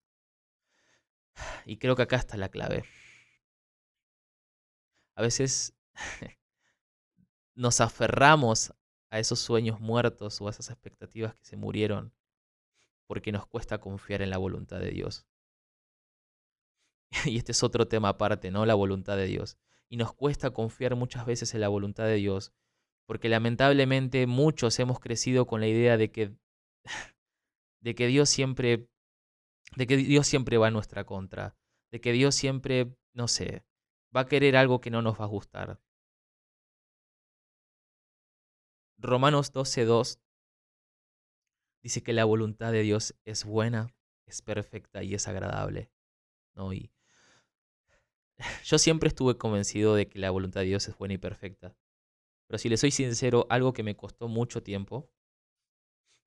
Y 1.66 1.78
creo 1.78 1.96
que 1.96 2.04
acá 2.04 2.16
está 2.16 2.38
la 2.38 2.50
clave. 2.50 2.84
A 5.16 5.22
veces 5.22 5.74
nos 7.56 7.82
aferramos 7.82 8.74
a 9.10 9.20
esos 9.20 9.40
sueños 9.40 9.80
muertos 9.80 10.40
o 10.42 10.48
a 10.48 10.52
esas 10.52 10.70
expectativas 10.70 11.36
que 11.36 11.46
se 11.46 11.58
murieron 11.58 12.14
porque 13.10 13.32
nos 13.32 13.48
cuesta 13.48 13.80
confiar 13.80 14.22
en 14.22 14.30
la 14.30 14.38
voluntad 14.38 14.80
de 14.80 14.92
Dios. 14.92 15.26
y 17.26 17.38
este 17.38 17.52
es 17.52 17.64
otro 17.64 17.88
tema 17.88 18.10
aparte, 18.10 18.52
¿no? 18.52 18.66
La 18.66 18.76
voluntad 18.76 19.18
de 19.18 19.26
Dios. 19.26 19.58
Y 19.90 19.98
nos 19.98 20.14
cuesta 20.14 20.52
confiar 20.52 20.96
muchas 20.96 21.26
veces 21.26 21.54
en 21.54 21.62
la 21.62 21.68
voluntad 21.68 22.06
de 22.06 22.16
Dios, 22.16 22.54
porque 23.06 23.30
lamentablemente 23.30 24.28
muchos 24.28 24.80
hemos 24.80 25.00
crecido 25.00 25.48
con 25.48 25.62
la 25.62 25.68
idea 25.68 25.98
de 25.98 26.12
que, 26.12 26.36
de 27.82 27.96
que 27.96 28.08
Dios 28.08 28.30
siempre, 28.30 28.88
de 29.76 29.88
que 29.88 29.98
Dios 29.98 30.28
siempre 30.28 30.58
va 30.58 30.68
en 30.68 30.74
nuestra 30.74 31.06
contra, 31.06 31.56
de 31.92 32.02
que 32.02 32.12
Dios 32.12 32.36
siempre, 32.36 32.96
no 33.14 33.28
sé, 33.28 33.64
va 34.16 34.22
a 34.22 34.28
querer 34.28 34.56
algo 34.56 34.82
que 34.82 34.92
no 34.92 35.02
nos 35.02 35.20
va 35.20 35.26
a 35.26 35.28
gustar. 35.30 35.80
Romanos 38.98 39.54
12.2 39.54 40.20
dice 41.82 42.04
que 42.04 42.14
la 42.14 42.26
voluntad 42.26 42.72
de 42.72 42.82
Dios 42.82 43.16
es 43.24 43.46
buena, 43.46 43.96
es 44.26 44.42
perfecta 44.42 45.04
y 45.04 45.16
es 45.16 45.28
agradable. 45.28 45.90
¿no? 46.60 46.74
Y 46.74 46.92
yo 48.66 48.78
siempre 48.78 49.10
estuve 49.10 49.38
convencido 49.38 49.96
de 49.96 50.08
que 50.08 50.20
la 50.20 50.32
voluntad 50.32 50.62
de 50.62 50.68
Dios 50.68 50.88
es 50.88 50.98
buena 50.98 51.14
y 51.14 51.18
perfecta. 51.18 51.76
Pero 52.48 52.58
si 52.58 52.70
le 52.70 52.78
soy 52.78 52.92
sincero, 52.92 53.46
algo 53.50 53.74
que 53.74 53.84
me 53.84 53.96
costó 53.96 54.28
mucho 54.28 54.64
tiempo 54.64 55.10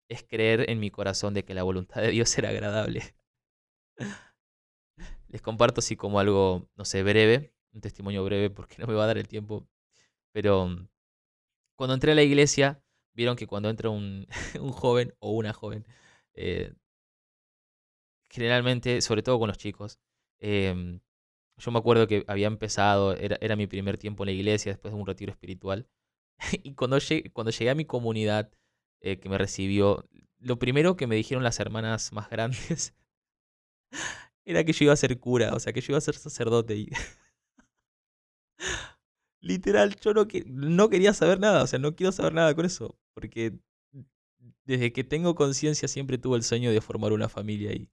es 0.09 0.23
creer 0.23 0.71
en 0.71 0.79
mi 0.79 0.91
corazón 0.91 1.35
de 1.35 1.45
que 1.45 1.55
la 1.55 1.63
voluntad 1.63 2.03
de 2.03 2.11
Dios 2.11 2.37
era 2.39 2.51
agradable. 2.51 3.15
Les 5.29 5.41
comparto 5.41 5.81
así 5.81 5.97
como 5.97 6.21
algo, 6.21 6.69
no 6.77 6.85
sé, 6.85 7.03
breve, 7.03 7.55
un 7.73 7.81
testimonio 7.81 8.23
breve 8.25 8.51
porque 8.51 8.77
no 8.79 8.87
me 8.87 8.95
va 8.95 9.05
a 9.05 9.07
dar 9.07 9.19
el 9.19 9.29
tiempo. 9.29 9.67
Pero 10.33 10.67
mm, 10.69 10.89
cuando 11.77 11.95
entré 11.95 12.13
a 12.13 12.15
la 12.15 12.23
iglesia, 12.23 12.83
vieron 13.15 13.37
que 13.37 13.47
cuando 13.47 13.71
entra 13.71 13.91
un, 13.91 14.27
un 14.61 14.73
joven 14.73 15.15
o 15.19 15.33
una 15.33 15.53
joven, 15.55 15.87
eh, 16.35 16.75
generalmente, 18.31 19.01
sobre 19.01 19.23
todo 19.23 19.39
con 19.39 19.49
los 19.49 19.59
chicos, 19.59 19.99
eh, 20.41 21.01
yo 21.63 21.71
me 21.71 21.79
acuerdo 21.79 22.09
que 22.09 22.25
había 22.27 22.49
empezado, 22.49 23.15
era, 23.15 23.39
era 23.41 23.55
mi 23.55 23.69
primer 23.69 23.97
tiempo 23.97 24.25
en 24.25 24.27
la 24.27 24.33
iglesia 24.33 24.73
después 24.73 24.93
de 24.93 25.01
un 25.01 25.07
retiro 25.07 25.31
espiritual. 25.31 25.87
y 26.65 26.75
cuando 26.75 26.99
llegué, 26.99 27.31
cuando 27.31 27.53
llegué 27.53 27.71
a 27.71 27.75
mi 27.77 27.85
comunidad 27.85 28.51
eh, 29.01 29.21
que 29.21 29.29
me 29.29 29.39
recibió, 29.39 30.09
lo 30.39 30.59
primero 30.59 30.97
que 30.97 31.07
me 31.07 31.15
dijeron 31.15 31.45
las 31.45 31.61
hermanas 31.61 32.13
más 32.13 32.29
grandes 32.31 32.95
era 34.45 34.65
que 34.65 34.73
yo 34.73 34.87
iba 34.87 34.93
a 34.93 34.97
ser 34.97 35.21
cura, 35.21 35.55
o 35.55 35.61
sea, 35.61 35.73
que 35.73 35.81
yo 35.81 35.93
iba 35.93 35.99
a 35.99 36.01
ser 36.01 36.17
sacerdote. 36.17 36.75
Y 36.75 36.89
Literal, 39.41 39.97
yo 40.01 40.15
no, 40.15 40.27
que, 40.27 40.45
no 40.47 40.89
quería 40.89 41.15
saber 41.15 41.39
nada, 41.39 41.63
o 41.63 41.67
sea, 41.67 41.79
no 41.79 41.95
quiero 41.95 42.13
saber 42.13 42.35
nada 42.35 42.55
con 42.55 42.65
eso, 42.65 42.99
porque 43.15 43.59
desde 44.65 44.93
que 44.93 45.05
tengo 45.05 45.35
conciencia 45.37 45.89
siempre 45.89 46.19
tuve 46.19 46.37
el 46.37 46.43
sueño 46.43 46.71
de 46.73 46.81
formar 46.81 47.13
una 47.13 47.29
familia 47.29 47.73
y 47.73 47.89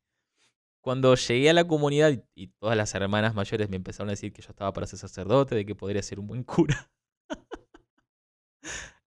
cuando 0.82 1.14
llegué 1.16 1.50
a 1.50 1.54
la 1.54 1.68
comunidad 1.68 2.24
y 2.36 2.48
todas 2.48 2.78
las 2.78 2.94
hermanas 2.96 3.36
mayores 3.36 3.70
me 3.70 3.76
empezaron 3.76 4.10
a 4.10 4.14
decir 4.14 4.32
que 4.32 4.42
yo 4.42 4.50
estaba 4.50 4.72
para 4.74 4.88
ser 4.88 5.00
sacerdote, 5.00 5.56
de 5.56 5.66
que 5.66 5.76
podría 5.76 6.02
ser 6.02 6.20
un 6.20 6.28
buen 6.28 6.44
cura. 6.44 6.92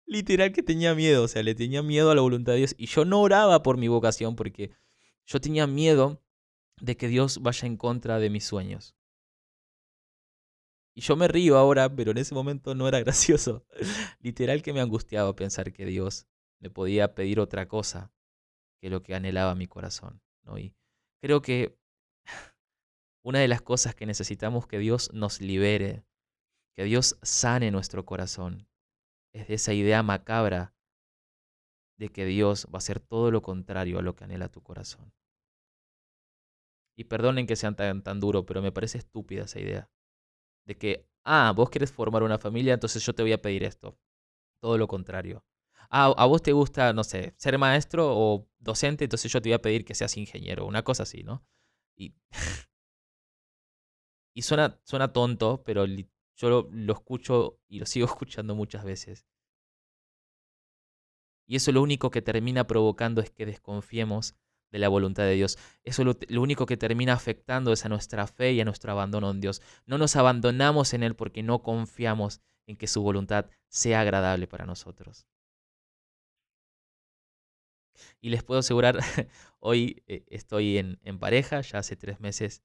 Literal 0.06 0.52
que 0.52 0.62
tenía 0.62 0.94
miedo, 0.94 1.24
o 1.24 1.28
sea, 1.28 1.42
le 1.42 1.54
tenía 1.54 1.82
miedo 1.82 2.10
a 2.10 2.14
la 2.14 2.20
voluntad 2.20 2.52
de 2.52 2.58
Dios. 2.58 2.74
Y 2.76 2.86
yo 2.86 3.04
no 3.04 3.22
oraba 3.22 3.62
por 3.62 3.78
mi 3.78 3.88
vocación 3.88 4.36
porque 4.36 4.72
yo 5.24 5.40
tenía 5.40 5.66
miedo 5.66 6.22
de 6.80 6.96
que 6.96 7.08
Dios 7.08 7.40
vaya 7.40 7.66
en 7.66 7.76
contra 7.76 8.18
de 8.18 8.28
mis 8.28 8.44
sueños. 8.44 8.94
Y 10.94 11.00
yo 11.00 11.16
me 11.16 11.28
río 11.28 11.56
ahora, 11.56 11.94
pero 11.94 12.10
en 12.10 12.18
ese 12.18 12.34
momento 12.34 12.74
no 12.74 12.86
era 12.86 13.00
gracioso. 13.04 13.64
Literal 14.20 14.62
que 14.62 14.74
me 14.74 14.80
angustiaba 14.80 15.34
pensar 15.34 15.72
que 15.72 15.86
Dios 15.86 16.26
me 16.58 16.68
podía 16.68 17.14
pedir 17.14 17.40
otra 17.40 17.66
cosa 17.66 18.12
que 18.78 18.90
lo 18.90 19.02
que 19.02 19.14
anhelaba 19.14 19.54
mi 19.54 19.66
corazón. 19.66 20.20
¿no? 20.42 20.58
Y 20.58 20.74
Creo 21.22 21.40
que 21.40 21.78
una 23.24 23.38
de 23.38 23.46
las 23.46 23.62
cosas 23.62 23.94
que 23.94 24.06
necesitamos 24.06 24.66
que 24.66 24.78
Dios 24.78 25.12
nos 25.12 25.40
libere, 25.40 26.04
que 26.74 26.82
Dios 26.82 27.16
sane 27.22 27.70
nuestro 27.70 28.04
corazón, 28.04 28.68
es 29.32 29.46
de 29.46 29.54
esa 29.54 29.72
idea 29.72 30.02
macabra 30.02 30.74
de 31.96 32.08
que 32.08 32.24
Dios 32.24 32.66
va 32.66 32.74
a 32.74 32.78
hacer 32.78 32.98
todo 32.98 33.30
lo 33.30 33.40
contrario 33.40 34.00
a 34.00 34.02
lo 34.02 34.16
que 34.16 34.24
anhela 34.24 34.48
tu 34.48 34.62
corazón. 34.62 35.14
Y 36.98 37.04
perdonen 37.04 37.46
que 37.46 37.54
sean 37.54 37.76
tan, 37.76 38.02
tan 38.02 38.18
duro, 38.18 38.44
pero 38.44 38.60
me 38.60 38.72
parece 38.72 38.98
estúpida 38.98 39.44
esa 39.44 39.60
idea. 39.60 39.90
De 40.66 40.76
que, 40.76 41.08
ah, 41.24 41.52
vos 41.54 41.70
querés 41.70 41.92
formar 41.92 42.24
una 42.24 42.38
familia, 42.38 42.74
entonces 42.74 43.04
yo 43.06 43.14
te 43.14 43.22
voy 43.22 43.32
a 43.32 43.40
pedir 43.40 43.62
esto. 43.62 43.96
Todo 44.60 44.76
lo 44.76 44.88
contrario. 44.88 45.44
Ah, 45.94 46.12
a 46.16 46.26
vos 46.26 46.42
te 46.42 46.52
gusta, 46.52 46.92
no 46.92 47.04
sé, 47.04 47.34
ser 47.36 47.58
maestro 47.58 48.16
o 48.16 48.48
docente, 48.58 49.04
entonces 49.04 49.30
yo 49.30 49.42
te 49.42 49.50
voy 49.50 49.54
a 49.54 49.62
pedir 49.62 49.84
que 49.84 49.94
seas 49.94 50.16
ingeniero. 50.16 50.66
Una 50.66 50.82
cosa 50.82 51.02
así, 51.04 51.22
¿no? 51.22 51.44
Y, 51.96 52.14
suena, 54.42 54.80
suena 54.84 55.12
tonto, 55.12 55.62
pero 55.64 55.84
yo 55.86 56.48
lo, 56.50 56.68
lo 56.72 56.92
escucho 56.94 57.60
y 57.68 57.78
lo 57.78 57.86
sigo 57.86 58.06
escuchando 58.12 58.54
muchas 58.54 58.84
veces. 58.84 59.26
Y 61.46 61.56
eso 61.56 61.72
lo 61.72 61.82
único 61.82 62.10
que 62.10 62.22
termina 62.22 62.66
provocando 62.66 63.20
es 63.20 63.30
que 63.30 63.44
desconfiemos 63.44 64.34
de 64.70 64.78
la 64.78 64.88
voluntad 64.88 65.24
de 65.24 65.34
Dios. 65.34 65.58
Eso 65.84 66.02
lo, 66.04 66.16
único 66.40 66.66
que 66.66 66.78
termina 66.78 67.12
afectando 67.12 67.72
es 67.72 67.84
a 67.84 67.90
nuestra 67.90 68.26
fe 68.26 68.52
y 68.52 68.60
a 68.60 68.64
nuestro 68.64 68.92
abandono 68.92 69.30
en 69.30 69.40
Dios. 69.40 69.60
No 69.86 69.98
nos 69.98 70.16
abandonamos 70.16 70.94
en 70.94 71.02
Él 71.02 71.14
porque 71.14 71.42
no 71.42 71.62
confiamos 71.62 72.40
en 72.66 72.76
que 72.76 72.86
su 72.86 73.02
voluntad 73.02 73.50
sea 73.68 74.00
agradable 74.00 74.46
para 74.46 74.64
nosotros. 74.64 75.26
Y 78.22 78.30
les 78.30 78.44
puedo 78.44 78.60
asegurar, 78.60 78.98
hoy 79.58 80.02
eh, 80.06 80.24
estoy 80.28 80.78
en, 80.78 81.00
en, 81.02 81.18
pareja, 81.18 81.60
ya 81.60 81.78
hace 81.80 81.96
tres 81.96 82.20
meses 82.20 82.62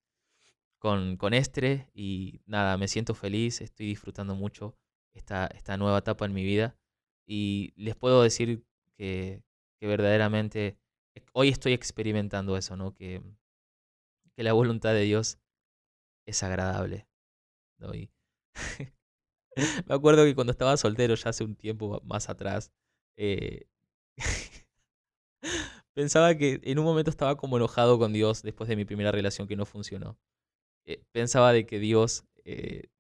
con, 0.78 1.18
con 1.18 1.34
Estre 1.34 1.90
y 1.94 2.42
nada, 2.46 2.78
me 2.78 2.88
siento 2.88 3.16
feliz, 3.16 3.62
estoy 3.62 3.88
disfrutando 3.88 4.36
mucho 4.36 4.78
esta, 5.14 5.48
esta 5.48 5.76
nueva 5.78 5.98
etapa 5.98 6.26
en 6.26 6.34
mi 6.34 6.44
vida. 6.44 6.78
Y 7.26 7.74
les 7.76 7.96
puedo 7.96 8.22
decir 8.22 8.64
que, 8.96 9.42
que 9.80 9.88
verdaderamente 9.88 10.78
hoy 11.34 11.50
estoy 11.50 11.74
experimentando 11.74 12.56
eso, 12.56 12.78
¿no? 12.78 12.94
Que, 12.94 13.24
que 14.36 14.44
la 14.44 14.54
voluntad 14.54 14.94
de 14.94 15.02
Dios 15.02 15.40
es 16.28 16.44
agradable. 16.44 17.08
¿no? 17.80 17.92
me 19.88 19.96
acuerdo 19.96 20.24
que 20.26 20.36
cuando 20.36 20.52
estaba 20.52 20.78
soltero, 20.78 21.16
ya 21.16 21.32
hace 21.32 21.44
un 21.44 21.56
tiempo 21.56 22.00
más 22.04 22.30
atrás, 22.30 22.72
eh, 23.18 23.68
pensaba 25.98 26.36
que 26.36 26.62
en 26.62 26.78
un 26.78 26.86
momento 26.86 27.10
estaba 27.10 27.38
como 27.38 27.58
enojado 27.58 27.98
con 27.98 28.14
Dios 28.14 28.44
después 28.44 28.70
de 28.70 28.76
mi 28.76 28.86
primera 28.86 29.12
relación 29.12 29.48
que 29.48 29.56
no 29.56 29.66
funcionó. 29.66 30.16
Eh, 30.86 31.02
pensaba 31.12 31.52
de 31.52 31.66
que 31.66 31.80
Dios 31.80 32.24
eh, 32.46 32.92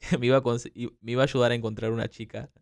me, 0.20 0.26
iba 0.26 0.36
a 0.36 1.24
ayudar 1.24 1.52
a 1.52 1.54
encontrar 1.54 1.92
una 1.92 2.10
chica. 2.10 2.52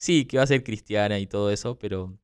Sí, 0.00 0.24
que 0.24 0.36
iba 0.36 0.44
a 0.44 0.46
ser 0.46 0.62
cristiana 0.62 1.18
y 1.18 1.26
todo 1.26 1.50
eso, 1.50 1.76
pero 1.80 2.16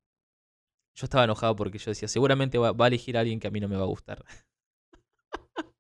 yo 0.95 1.05
estaba 1.05 1.25
enojado 1.25 1.57
porque 1.57 1.79
yo 1.79 1.91
decía, 1.91 2.07
seguramente 2.07 2.59
va, 2.59 2.73
a 2.79 2.87
elegir 2.87 3.17
a 3.17 3.21
alguien 3.21 3.41
que 3.41 3.49
a 3.49 3.51
mí 3.51 3.59
no 3.59 3.67
me 3.67 3.77
va 3.77 3.83
a 3.83 3.87
gustar. 3.87 4.25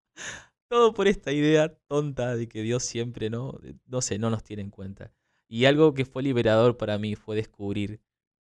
Todo 0.68 0.94
por 0.94 1.06
esta 1.06 1.30
idea 1.30 1.78
tonta 1.86 2.34
de 2.34 2.48
que 2.48 2.62
Dios 2.62 2.82
siempre, 2.82 3.30
¿no? 3.30 3.60
No 3.86 4.00
sé, 4.00 4.18
no 4.18 4.30
nos 4.30 4.42
tiene 4.42 4.62
en 4.62 4.70
cuenta. 4.70 5.12
Y 5.48 5.66
algo 5.66 5.94
que 5.94 6.06
fue 6.06 6.24
liberador 6.24 6.76
para 6.76 6.98
mí 6.98 7.14
fue 7.14 7.36
descubrir 7.36 8.00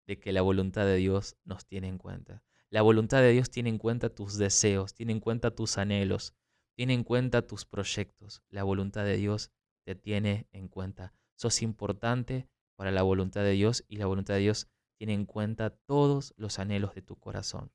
de 0.07 0.21
que 0.21 0.33
la 0.33 0.43
voluntad 0.43 0.85
de 0.85 0.97
Dios 0.97 1.37
nos 1.45 1.67
tiene 1.67 1.88
en 1.88 1.99
cuenta. 1.99 2.43
La 2.71 2.83
voluntad 2.83 3.21
de 3.21 3.31
Dios 3.31 3.51
tiene 3.51 3.69
en 3.69 3.79
cuenta 3.79 4.09
tus 4.09 4.37
deseos, 4.37 4.95
tiene 4.95 5.12
en 5.12 5.21
cuenta 5.21 5.55
tus 5.55 5.79
anhelos, 5.79 6.35
tiene 6.75 6.95
en 6.95 7.05
cuenta 7.05 7.47
tus 7.47 7.64
proyectos. 7.64 8.43
La 8.49 8.64
voluntad 8.64 9.05
de 9.05 9.17
Dios 9.17 9.53
te 9.85 9.95
tiene 9.95 10.49
en 10.53 10.69
cuenta. 10.69 11.12
Sos 11.37 11.62
importante 11.62 12.49
para 12.77 12.90
la 12.90 13.03
voluntad 13.03 13.43
de 13.43 13.53
Dios 13.53 13.85
y 13.88 13.97
la 13.97 14.07
voluntad 14.07 14.35
de 14.35 14.40
Dios 14.40 14.69
tiene 14.99 15.14
en 15.14 15.27
cuenta 15.27 15.71
todos 15.71 16.35
los 16.37 16.59
anhelos 16.59 16.95
de 16.95 17.03
tu 17.03 17.17
corazón. 17.17 17.73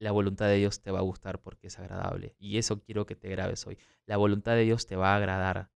La 0.00 0.12
voluntad 0.12 0.46
de 0.46 0.56
Dios 0.56 0.80
te 0.80 0.90
va 0.90 1.00
a 1.00 1.02
gustar 1.02 1.42
porque 1.42 1.66
es 1.66 1.78
agradable. 1.78 2.34
Y 2.38 2.56
eso 2.56 2.80
quiero 2.80 3.04
que 3.04 3.16
te 3.16 3.28
grabes 3.28 3.66
hoy. 3.66 3.78
La 4.06 4.16
voluntad 4.16 4.54
de 4.54 4.62
Dios 4.62 4.86
te 4.86 4.96
va 4.96 5.12
a 5.12 5.16
agradar 5.16 5.70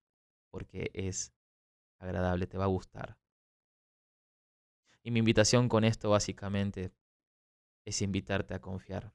porque 0.50 0.90
es 0.94 1.34
agradable, 1.98 2.46
te 2.46 2.58
va 2.58 2.64
a 2.64 2.68
gustar. 2.68 3.18
Y 5.02 5.10
mi 5.10 5.18
invitación 5.18 5.68
con 5.68 5.84
esto 5.84 6.10
básicamente 6.10 6.92
es 7.84 8.00
invitarte 8.00 8.54
a 8.54 8.60
confiar. 8.60 9.12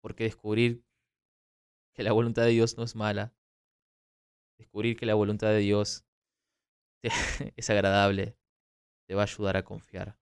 Porque 0.00 0.24
descubrir 0.24 0.82
que 1.92 2.02
la 2.02 2.12
voluntad 2.12 2.44
de 2.44 2.50
Dios 2.50 2.78
no 2.78 2.84
es 2.84 2.96
mala, 2.96 3.34
descubrir 4.56 4.96
que 4.96 5.04
la 5.04 5.14
voluntad 5.14 5.48
de 5.48 5.58
Dios 5.58 6.06
es 7.02 7.70
agradable, 7.70 8.38
te 9.06 9.14
va 9.14 9.22
a 9.22 9.24
ayudar 9.24 9.58
a 9.58 9.64
confiar. 9.64 10.18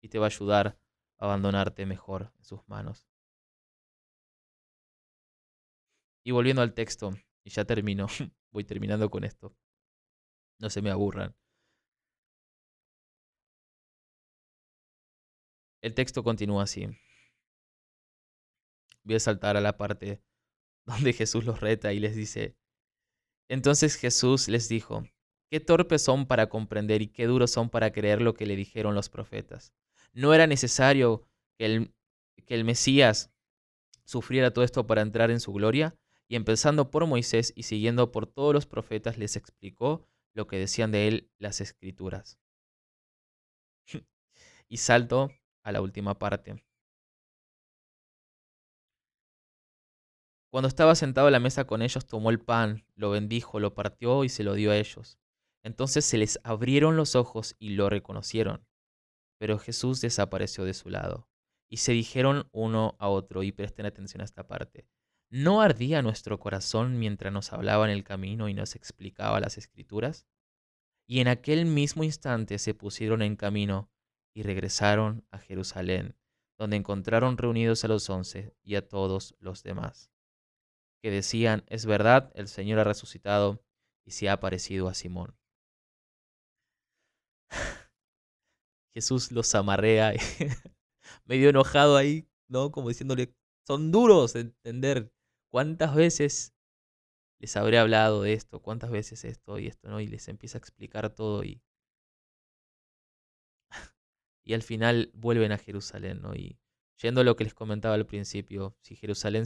Y 0.00 0.08
te 0.08 0.18
va 0.18 0.26
a 0.26 0.30
ayudar 0.30 0.78
a 1.18 1.26
abandonarte 1.26 1.86
mejor 1.86 2.32
en 2.38 2.44
sus 2.44 2.66
manos. 2.68 3.11
Y 6.24 6.30
volviendo 6.30 6.62
al 6.62 6.74
texto, 6.74 7.10
y 7.44 7.50
ya 7.50 7.64
termino, 7.64 8.06
voy 8.52 8.64
terminando 8.64 9.10
con 9.10 9.24
esto. 9.24 9.54
No 10.60 10.70
se 10.70 10.82
me 10.82 10.90
aburran. 10.90 11.34
El 15.82 15.94
texto 15.94 16.22
continúa 16.22 16.62
así. 16.62 16.86
Voy 19.02 19.16
a 19.16 19.20
saltar 19.20 19.56
a 19.56 19.60
la 19.60 19.76
parte 19.76 20.22
donde 20.86 21.12
Jesús 21.12 21.44
los 21.44 21.60
reta 21.60 21.92
y 21.92 21.98
les 21.98 22.14
dice, 22.14 22.56
entonces 23.48 23.96
Jesús 23.96 24.48
les 24.48 24.68
dijo, 24.68 25.04
qué 25.50 25.60
torpes 25.60 26.02
son 26.02 26.26
para 26.26 26.48
comprender 26.48 27.02
y 27.02 27.08
qué 27.08 27.26
duros 27.26 27.50
son 27.50 27.68
para 27.68 27.92
creer 27.92 28.22
lo 28.22 28.34
que 28.34 28.46
le 28.46 28.56
dijeron 28.56 28.94
los 28.94 29.08
profetas. 29.10 29.74
No 30.12 30.32
era 30.32 30.46
necesario 30.46 31.26
que 31.58 31.66
el, 31.66 31.94
que 32.46 32.54
el 32.54 32.64
Mesías 32.64 33.30
sufriera 34.04 34.52
todo 34.52 34.64
esto 34.64 34.86
para 34.86 35.02
entrar 35.02 35.30
en 35.30 35.40
su 35.40 35.52
gloria, 35.52 35.94
y 36.32 36.36
empezando 36.36 36.90
por 36.90 37.06
Moisés 37.06 37.52
y 37.54 37.64
siguiendo 37.64 38.10
por 38.10 38.26
todos 38.26 38.54
los 38.54 38.64
profetas, 38.64 39.18
les 39.18 39.36
explicó 39.36 40.08
lo 40.32 40.46
que 40.46 40.56
decían 40.56 40.90
de 40.90 41.06
él 41.06 41.30
las 41.36 41.60
escrituras. 41.60 42.40
y 44.66 44.78
salto 44.78 45.28
a 45.62 45.72
la 45.72 45.82
última 45.82 46.18
parte. 46.18 46.64
Cuando 50.50 50.68
estaba 50.68 50.94
sentado 50.94 51.26
a 51.26 51.30
la 51.30 51.38
mesa 51.38 51.66
con 51.66 51.82
ellos, 51.82 52.06
tomó 52.06 52.30
el 52.30 52.40
pan, 52.40 52.86
lo 52.94 53.10
bendijo, 53.10 53.60
lo 53.60 53.74
partió 53.74 54.24
y 54.24 54.30
se 54.30 54.42
lo 54.42 54.54
dio 54.54 54.70
a 54.70 54.78
ellos. 54.78 55.18
Entonces 55.62 56.06
se 56.06 56.16
les 56.16 56.40
abrieron 56.44 56.96
los 56.96 57.14
ojos 57.14 57.56
y 57.58 57.74
lo 57.74 57.90
reconocieron. 57.90 58.66
Pero 59.38 59.58
Jesús 59.58 60.00
desapareció 60.00 60.64
de 60.64 60.72
su 60.72 60.88
lado. 60.88 61.28
Y 61.68 61.76
se 61.76 61.92
dijeron 61.92 62.48
uno 62.52 62.96
a 62.98 63.10
otro, 63.10 63.42
y 63.42 63.52
presten 63.52 63.84
atención 63.84 64.22
a 64.22 64.24
esta 64.24 64.48
parte. 64.48 64.88
¿No 65.32 65.62
ardía 65.62 66.02
nuestro 66.02 66.38
corazón 66.38 66.98
mientras 66.98 67.32
nos 67.32 67.52
hablaba 67.52 67.86
en 67.86 67.90
el 67.90 68.04
camino 68.04 68.48
y 68.48 68.54
nos 68.54 68.76
explicaba 68.76 69.40
las 69.40 69.56
escrituras? 69.56 70.28
Y 71.08 71.20
en 71.20 71.28
aquel 71.28 71.64
mismo 71.64 72.04
instante 72.04 72.58
se 72.58 72.74
pusieron 72.74 73.22
en 73.22 73.36
camino 73.36 73.90
y 74.34 74.42
regresaron 74.42 75.26
a 75.30 75.38
Jerusalén, 75.38 76.16
donde 76.58 76.76
encontraron 76.76 77.38
reunidos 77.38 77.84
a 77.84 77.88
los 77.88 78.08
once 78.10 78.54
y 78.62 78.74
a 78.74 78.86
todos 78.86 79.34
los 79.40 79.62
demás 79.62 80.12
que 81.02 81.10
decían, 81.10 81.64
es 81.66 81.84
verdad, 81.84 82.30
el 82.34 82.46
Señor 82.46 82.78
ha 82.78 82.84
resucitado 82.84 83.62
y 84.06 84.12
se 84.12 84.28
ha 84.28 84.34
aparecido 84.34 84.88
a 84.88 84.94
Simón. 84.94 85.36
Jesús 88.94 89.32
los 89.32 89.52
amarrea, 89.54 90.12
medio 91.24 91.50
enojado 91.50 91.96
ahí, 91.96 92.28
¿no? 92.48 92.70
Como 92.70 92.88
diciéndole, 92.88 93.34
son 93.66 93.90
duros 93.90 94.34
de 94.34 94.40
entender 94.40 95.12
cuántas 95.52 95.94
veces 95.94 96.54
les 97.38 97.56
habré 97.56 97.78
hablado 97.78 98.22
de 98.22 98.32
esto, 98.32 98.62
cuántas 98.62 98.90
veces 98.90 99.24
esto 99.24 99.58
y 99.58 99.66
esto, 99.66 99.88
¿no? 99.88 100.00
Y 100.00 100.06
les 100.06 100.28
empieza 100.28 100.56
a 100.56 100.60
explicar 100.60 101.14
todo 101.14 101.44
y... 101.44 101.62
y 104.44 104.54
al 104.54 104.62
final 104.62 105.10
vuelven 105.12 105.52
a 105.52 105.58
Jerusalén, 105.58 106.22
¿no? 106.22 106.34
Y 106.34 106.58
yendo 106.96 107.20
a 107.20 107.24
lo 107.24 107.36
que 107.36 107.44
les 107.44 107.52
comentaba 107.52 107.94
al 107.94 108.06
principio, 108.06 108.74
si 108.80 108.96
Jerusalén 108.96 109.44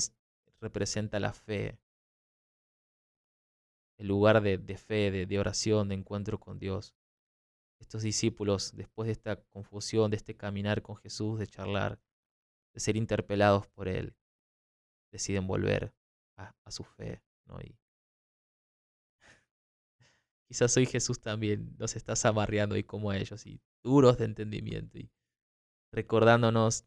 representa 0.60 1.18
la 1.18 1.32
fe, 1.32 1.80
el 3.98 4.06
lugar 4.06 4.42
de, 4.42 4.58
fe, 4.76 5.10
de, 5.10 5.26
de 5.26 5.38
oración, 5.40 5.88
de 5.88 5.96
encuentro 5.96 6.38
con 6.38 6.60
Dios. 6.60 6.94
Estos 7.80 8.02
discípulos, 8.02 8.76
después 8.76 9.06
de 9.06 9.12
esta 9.12 9.42
confusión, 9.46 10.10
de 10.10 10.18
este 10.18 10.36
caminar 10.36 10.82
con 10.82 10.96
Jesús, 10.96 11.38
de 11.38 11.46
charlar, 11.46 11.98
de 12.74 12.80
ser 12.80 12.96
interpelados 12.96 13.66
por 13.68 13.88
Él, 13.88 14.14
deciden 15.10 15.46
volver 15.46 15.95
a, 16.36 16.70
su 16.70 16.84
fe. 16.84 17.22
¿no? 17.46 17.58
Y 17.60 17.76
quizás 20.48 20.76
hoy 20.76 20.86
Jesús 20.86 21.20
también 21.20 21.76
nos 21.78 21.96
está 21.96 22.14
amarreando 22.28 22.76
y 22.76 22.84
como 22.84 23.10
a 23.10 23.16
ellos, 23.16 23.46
y 23.46 23.60
duros 23.82 24.18
de 24.18 24.26
entendimiento, 24.26 24.98
y 24.98 25.10
recordándonos 25.92 26.86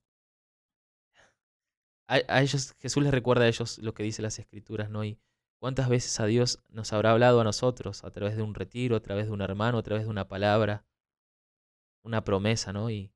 a, 2.09 2.41
ellos, 2.41 2.75
Jesús 2.79 3.03
les 3.03 3.11
recuerda 3.11 3.45
a 3.45 3.47
ellos 3.47 3.77
lo 3.77 3.93
que 3.93 4.01
dice 4.01 4.23
las 4.23 4.39
escrituras, 4.39 4.89
¿no? 4.89 5.03
Y 5.03 5.19
cuántas 5.59 5.89
veces 5.89 6.19
a 6.19 6.25
Dios 6.25 6.59
nos 6.69 6.91
habrá 6.91 7.11
hablado 7.11 7.39
a 7.39 7.43
nosotros 7.43 8.03
a 8.03 8.09
través 8.09 8.35
de 8.35 8.41
un 8.41 8.55
retiro, 8.55 8.95
a 8.95 8.99
través 8.99 9.27
de 9.27 9.31
un 9.31 9.41
hermano, 9.41 9.77
a 9.77 9.83
través 9.83 10.05
de 10.05 10.09
una 10.09 10.27
palabra. 10.27 10.85
una 12.03 12.23
promesa, 12.23 12.73
¿no? 12.73 12.89
Y, 12.89 13.13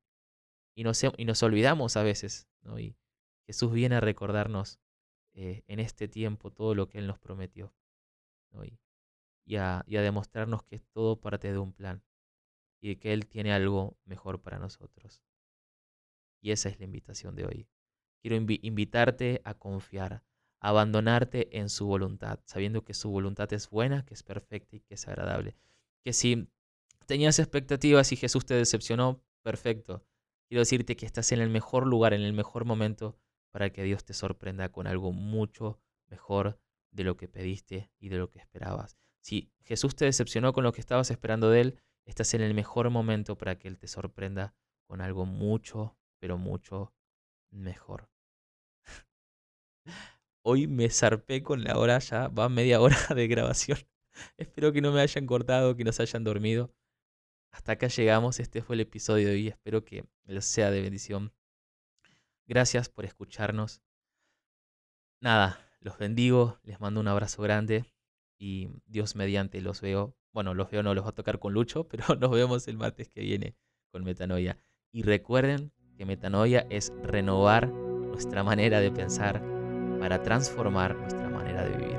y, 0.76 0.84
nos, 0.84 1.02
y 1.02 1.24
nos 1.24 1.42
olvidamos 1.42 1.96
a 1.96 2.02
veces, 2.04 2.46
¿no? 2.62 2.78
Y 2.78 2.96
Jesús 3.46 3.72
viene 3.72 3.96
a 3.96 4.00
recordarnos 4.00 4.78
eh, 5.34 5.64
en 5.66 5.80
este 5.80 6.06
tiempo 6.08 6.52
todo 6.52 6.74
lo 6.74 6.88
que 6.88 6.98
Él 6.98 7.06
nos 7.06 7.18
prometió, 7.18 7.74
¿no? 8.52 8.64
Y, 8.64 8.78
y, 9.44 9.56
a, 9.56 9.84
demostrarnos 9.88 10.62
que 10.62 10.76
es 10.76 10.86
todo 10.92 11.20
parte 11.20 11.52
de 11.52 11.58
un 11.58 11.72
plan 11.72 12.02
y 12.80 12.96
que 12.96 13.12
Él 13.12 13.26
tiene 13.26 13.52
algo 13.52 13.96
mejor 14.04 14.40
para 14.40 14.58
nosotros. 14.58 15.22
Y 16.40 16.52
esa 16.52 16.68
es 16.68 16.78
la 16.78 16.84
invitación 16.84 17.34
de 17.34 17.46
hoy. 17.46 17.68
Quiero 18.22 18.36
invitarte 18.36 19.40
a 19.44 19.54
confiar, 19.54 20.22
a 20.60 20.68
abandonarte 20.68 21.58
en 21.58 21.68
su 21.68 21.86
voluntad, 21.86 22.40
sabiendo 22.44 22.84
que 22.84 22.94
su 22.94 23.10
voluntad 23.10 23.52
es 23.52 23.68
buena, 23.68 24.04
que 24.04 24.14
es 24.14 24.22
perfecta 24.22 24.76
y 24.76 24.80
que 24.80 24.94
es 24.94 25.08
agradable. 25.08 25.56
Que 26.04 26.12
si 26.12 26.48
tenías 27.06 27.38
expectativas 27.38 28.12
y 28.12 28.16
Jesús 28.16 28.46
te 28.46 28.54
decepcionó, 28.54 29.22
perfecto. 29.42 30.06
Quiero 30.48 30.60
decirte 30.60 30.96
que 30.96 31.06
estás 31.06 31.32
en 31.32 31.40
el 31.40 31.50
mejor 31.50 31.86
lugar, 31.86 32.14
en 32.14 32.22
el 32.22 32.32
mejor 32.32 32.64
momento 32.64 33.18
para 33.54 33.70
que 33.70 33.84
Dios 33.84 34.04
te 34.04 34.14
sorprenda 34.14 34.72
con 34.72 34.88
algo 34.88 35.12
mucho 35.12 35.80
mejor 36.08 36.58
de 36.90 37.04
lo 37.04 37.16
que 37.16 37.28
pediste 37.28 37.92
y 38.00 38.08
de 38.08 38.18
lo 38.18 38.28
que 38.28 38.40
esperabas. 38.40 38.98
Si 39.20 39.52
Jesús 39.62 39.94
te 39.94 40.06
decepcionó 40.06 40.52
con 40.52 40.64
lo 40.64 40.72
que 40.72 40.80
estabas 40.80 41.12
esperando 41.12 41.50
de 41.50 41.60
Él, 41.60 41.80
estás 42.04 42.34
en 42.34 42.40
el 42.40 42.52
mejor 42.52 42.90
momento 42.90 43.38
para 43.38 43.56
que 43.56 43.68
Él 43.68 43.78
te 43.78 43.86
sorprenda 43.86 44.56
con 44.88 45.00
algo 45.00 45.24
mucho, 45.24 45.96
pero 46.18 46.36
mucho 46.36 46.96
mejor. 47.52 48.10
Hoy 50.42 50.66
me 50.66 50.90
zarpé 50.90 51.44
con 51.44 51.62
la 51.62 51.78
hora, 51.78 52.00
ya 52.00 52.26
va 52.26 52.48
media 52.48 52.80
hora 52.80 52.96
de 53.14 53.28
grabación. 53.28 53.78
Espero 54.36 54.72
que 54.72 54.80
no 54.80 54.90
me 54.90 55.00
hayan 55.00 55.26
cortado, 55.26 55.76
que 55.76 55.84
nos 55.84 56.00
hayan 56.00 56.24
dormido. 56.24 56.74
Hasta 57.52 57.70
acá 57.70 57.86
llegamos, 57.86 58.40
este 58.40 58.62
fue 58.62 58.74
el 58.74 58.80
episodio 58.80 59.28
de 59.28 59.34
hoy, 59.34 59.46
espero 59.46 59.84
que 59.84 60.06
les 60.24 60.44
sea 60.44 60.72
de 60.72 60.82
bendición. 60.82 61.32
Gracias 62.46 62.88
por 62.88 63.04
escucharnos. 63.04 63.82
Nada, 65.20 65.58
los 65.80 65.98
bendigo, 65.98 66.58
les 66.62 66.80
mando 66.80 67.00
un 67.00 67.08
abrazo 67.08 67.42
grande 67.42 67.84
y 68.38 68.68
Dios 68.86 69.16
mediante 69.16 69.60
los 69.60 69.80
veo. 69.80 70.16
Bueno, 70.32 70.52
los 70.54 70.70
veo, 70.70 70.82
no 70.82 70.94
los 70.94 71.04
va 71.04 71.10
a 71.10 71.14
tocar 71.14 71.38
con 71.38 71.52
Lucho, 71.54 71.88
pero 71.88 72.14
nos 72.16 72.30
vemos 72.30 72.68
el 72.68 72.76
martes 72.76 73.08
que 73.08 73.20
viene 73.20 73.56
con 73.90 74.04
Metanoia. 74.04 74.58
Y 74.92 75.02
recuerden 75.02 75.72
que 75.96 76.04
Metanoia 76.04 76.66
es 76.70 76.92
renovar 77.02 77.68
nuestra 77.68 78.42
manera 78.42 78.80
de 78.80 78.90
pensar 78.90 79.42
para 80.00 80.22
transformar 80.22 80.96
nuestra 80.96 81.28
manera 81.28 81.64
de 81.64 81.76
vivir. 81.76 81.98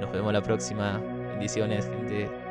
Nos 0.00 0.12
vemos 0.12 0.32
la 0.32 0.42
próxima. 0.42 0.98
Bendiciones, 0.98 1.86
gente. 1.86 2.47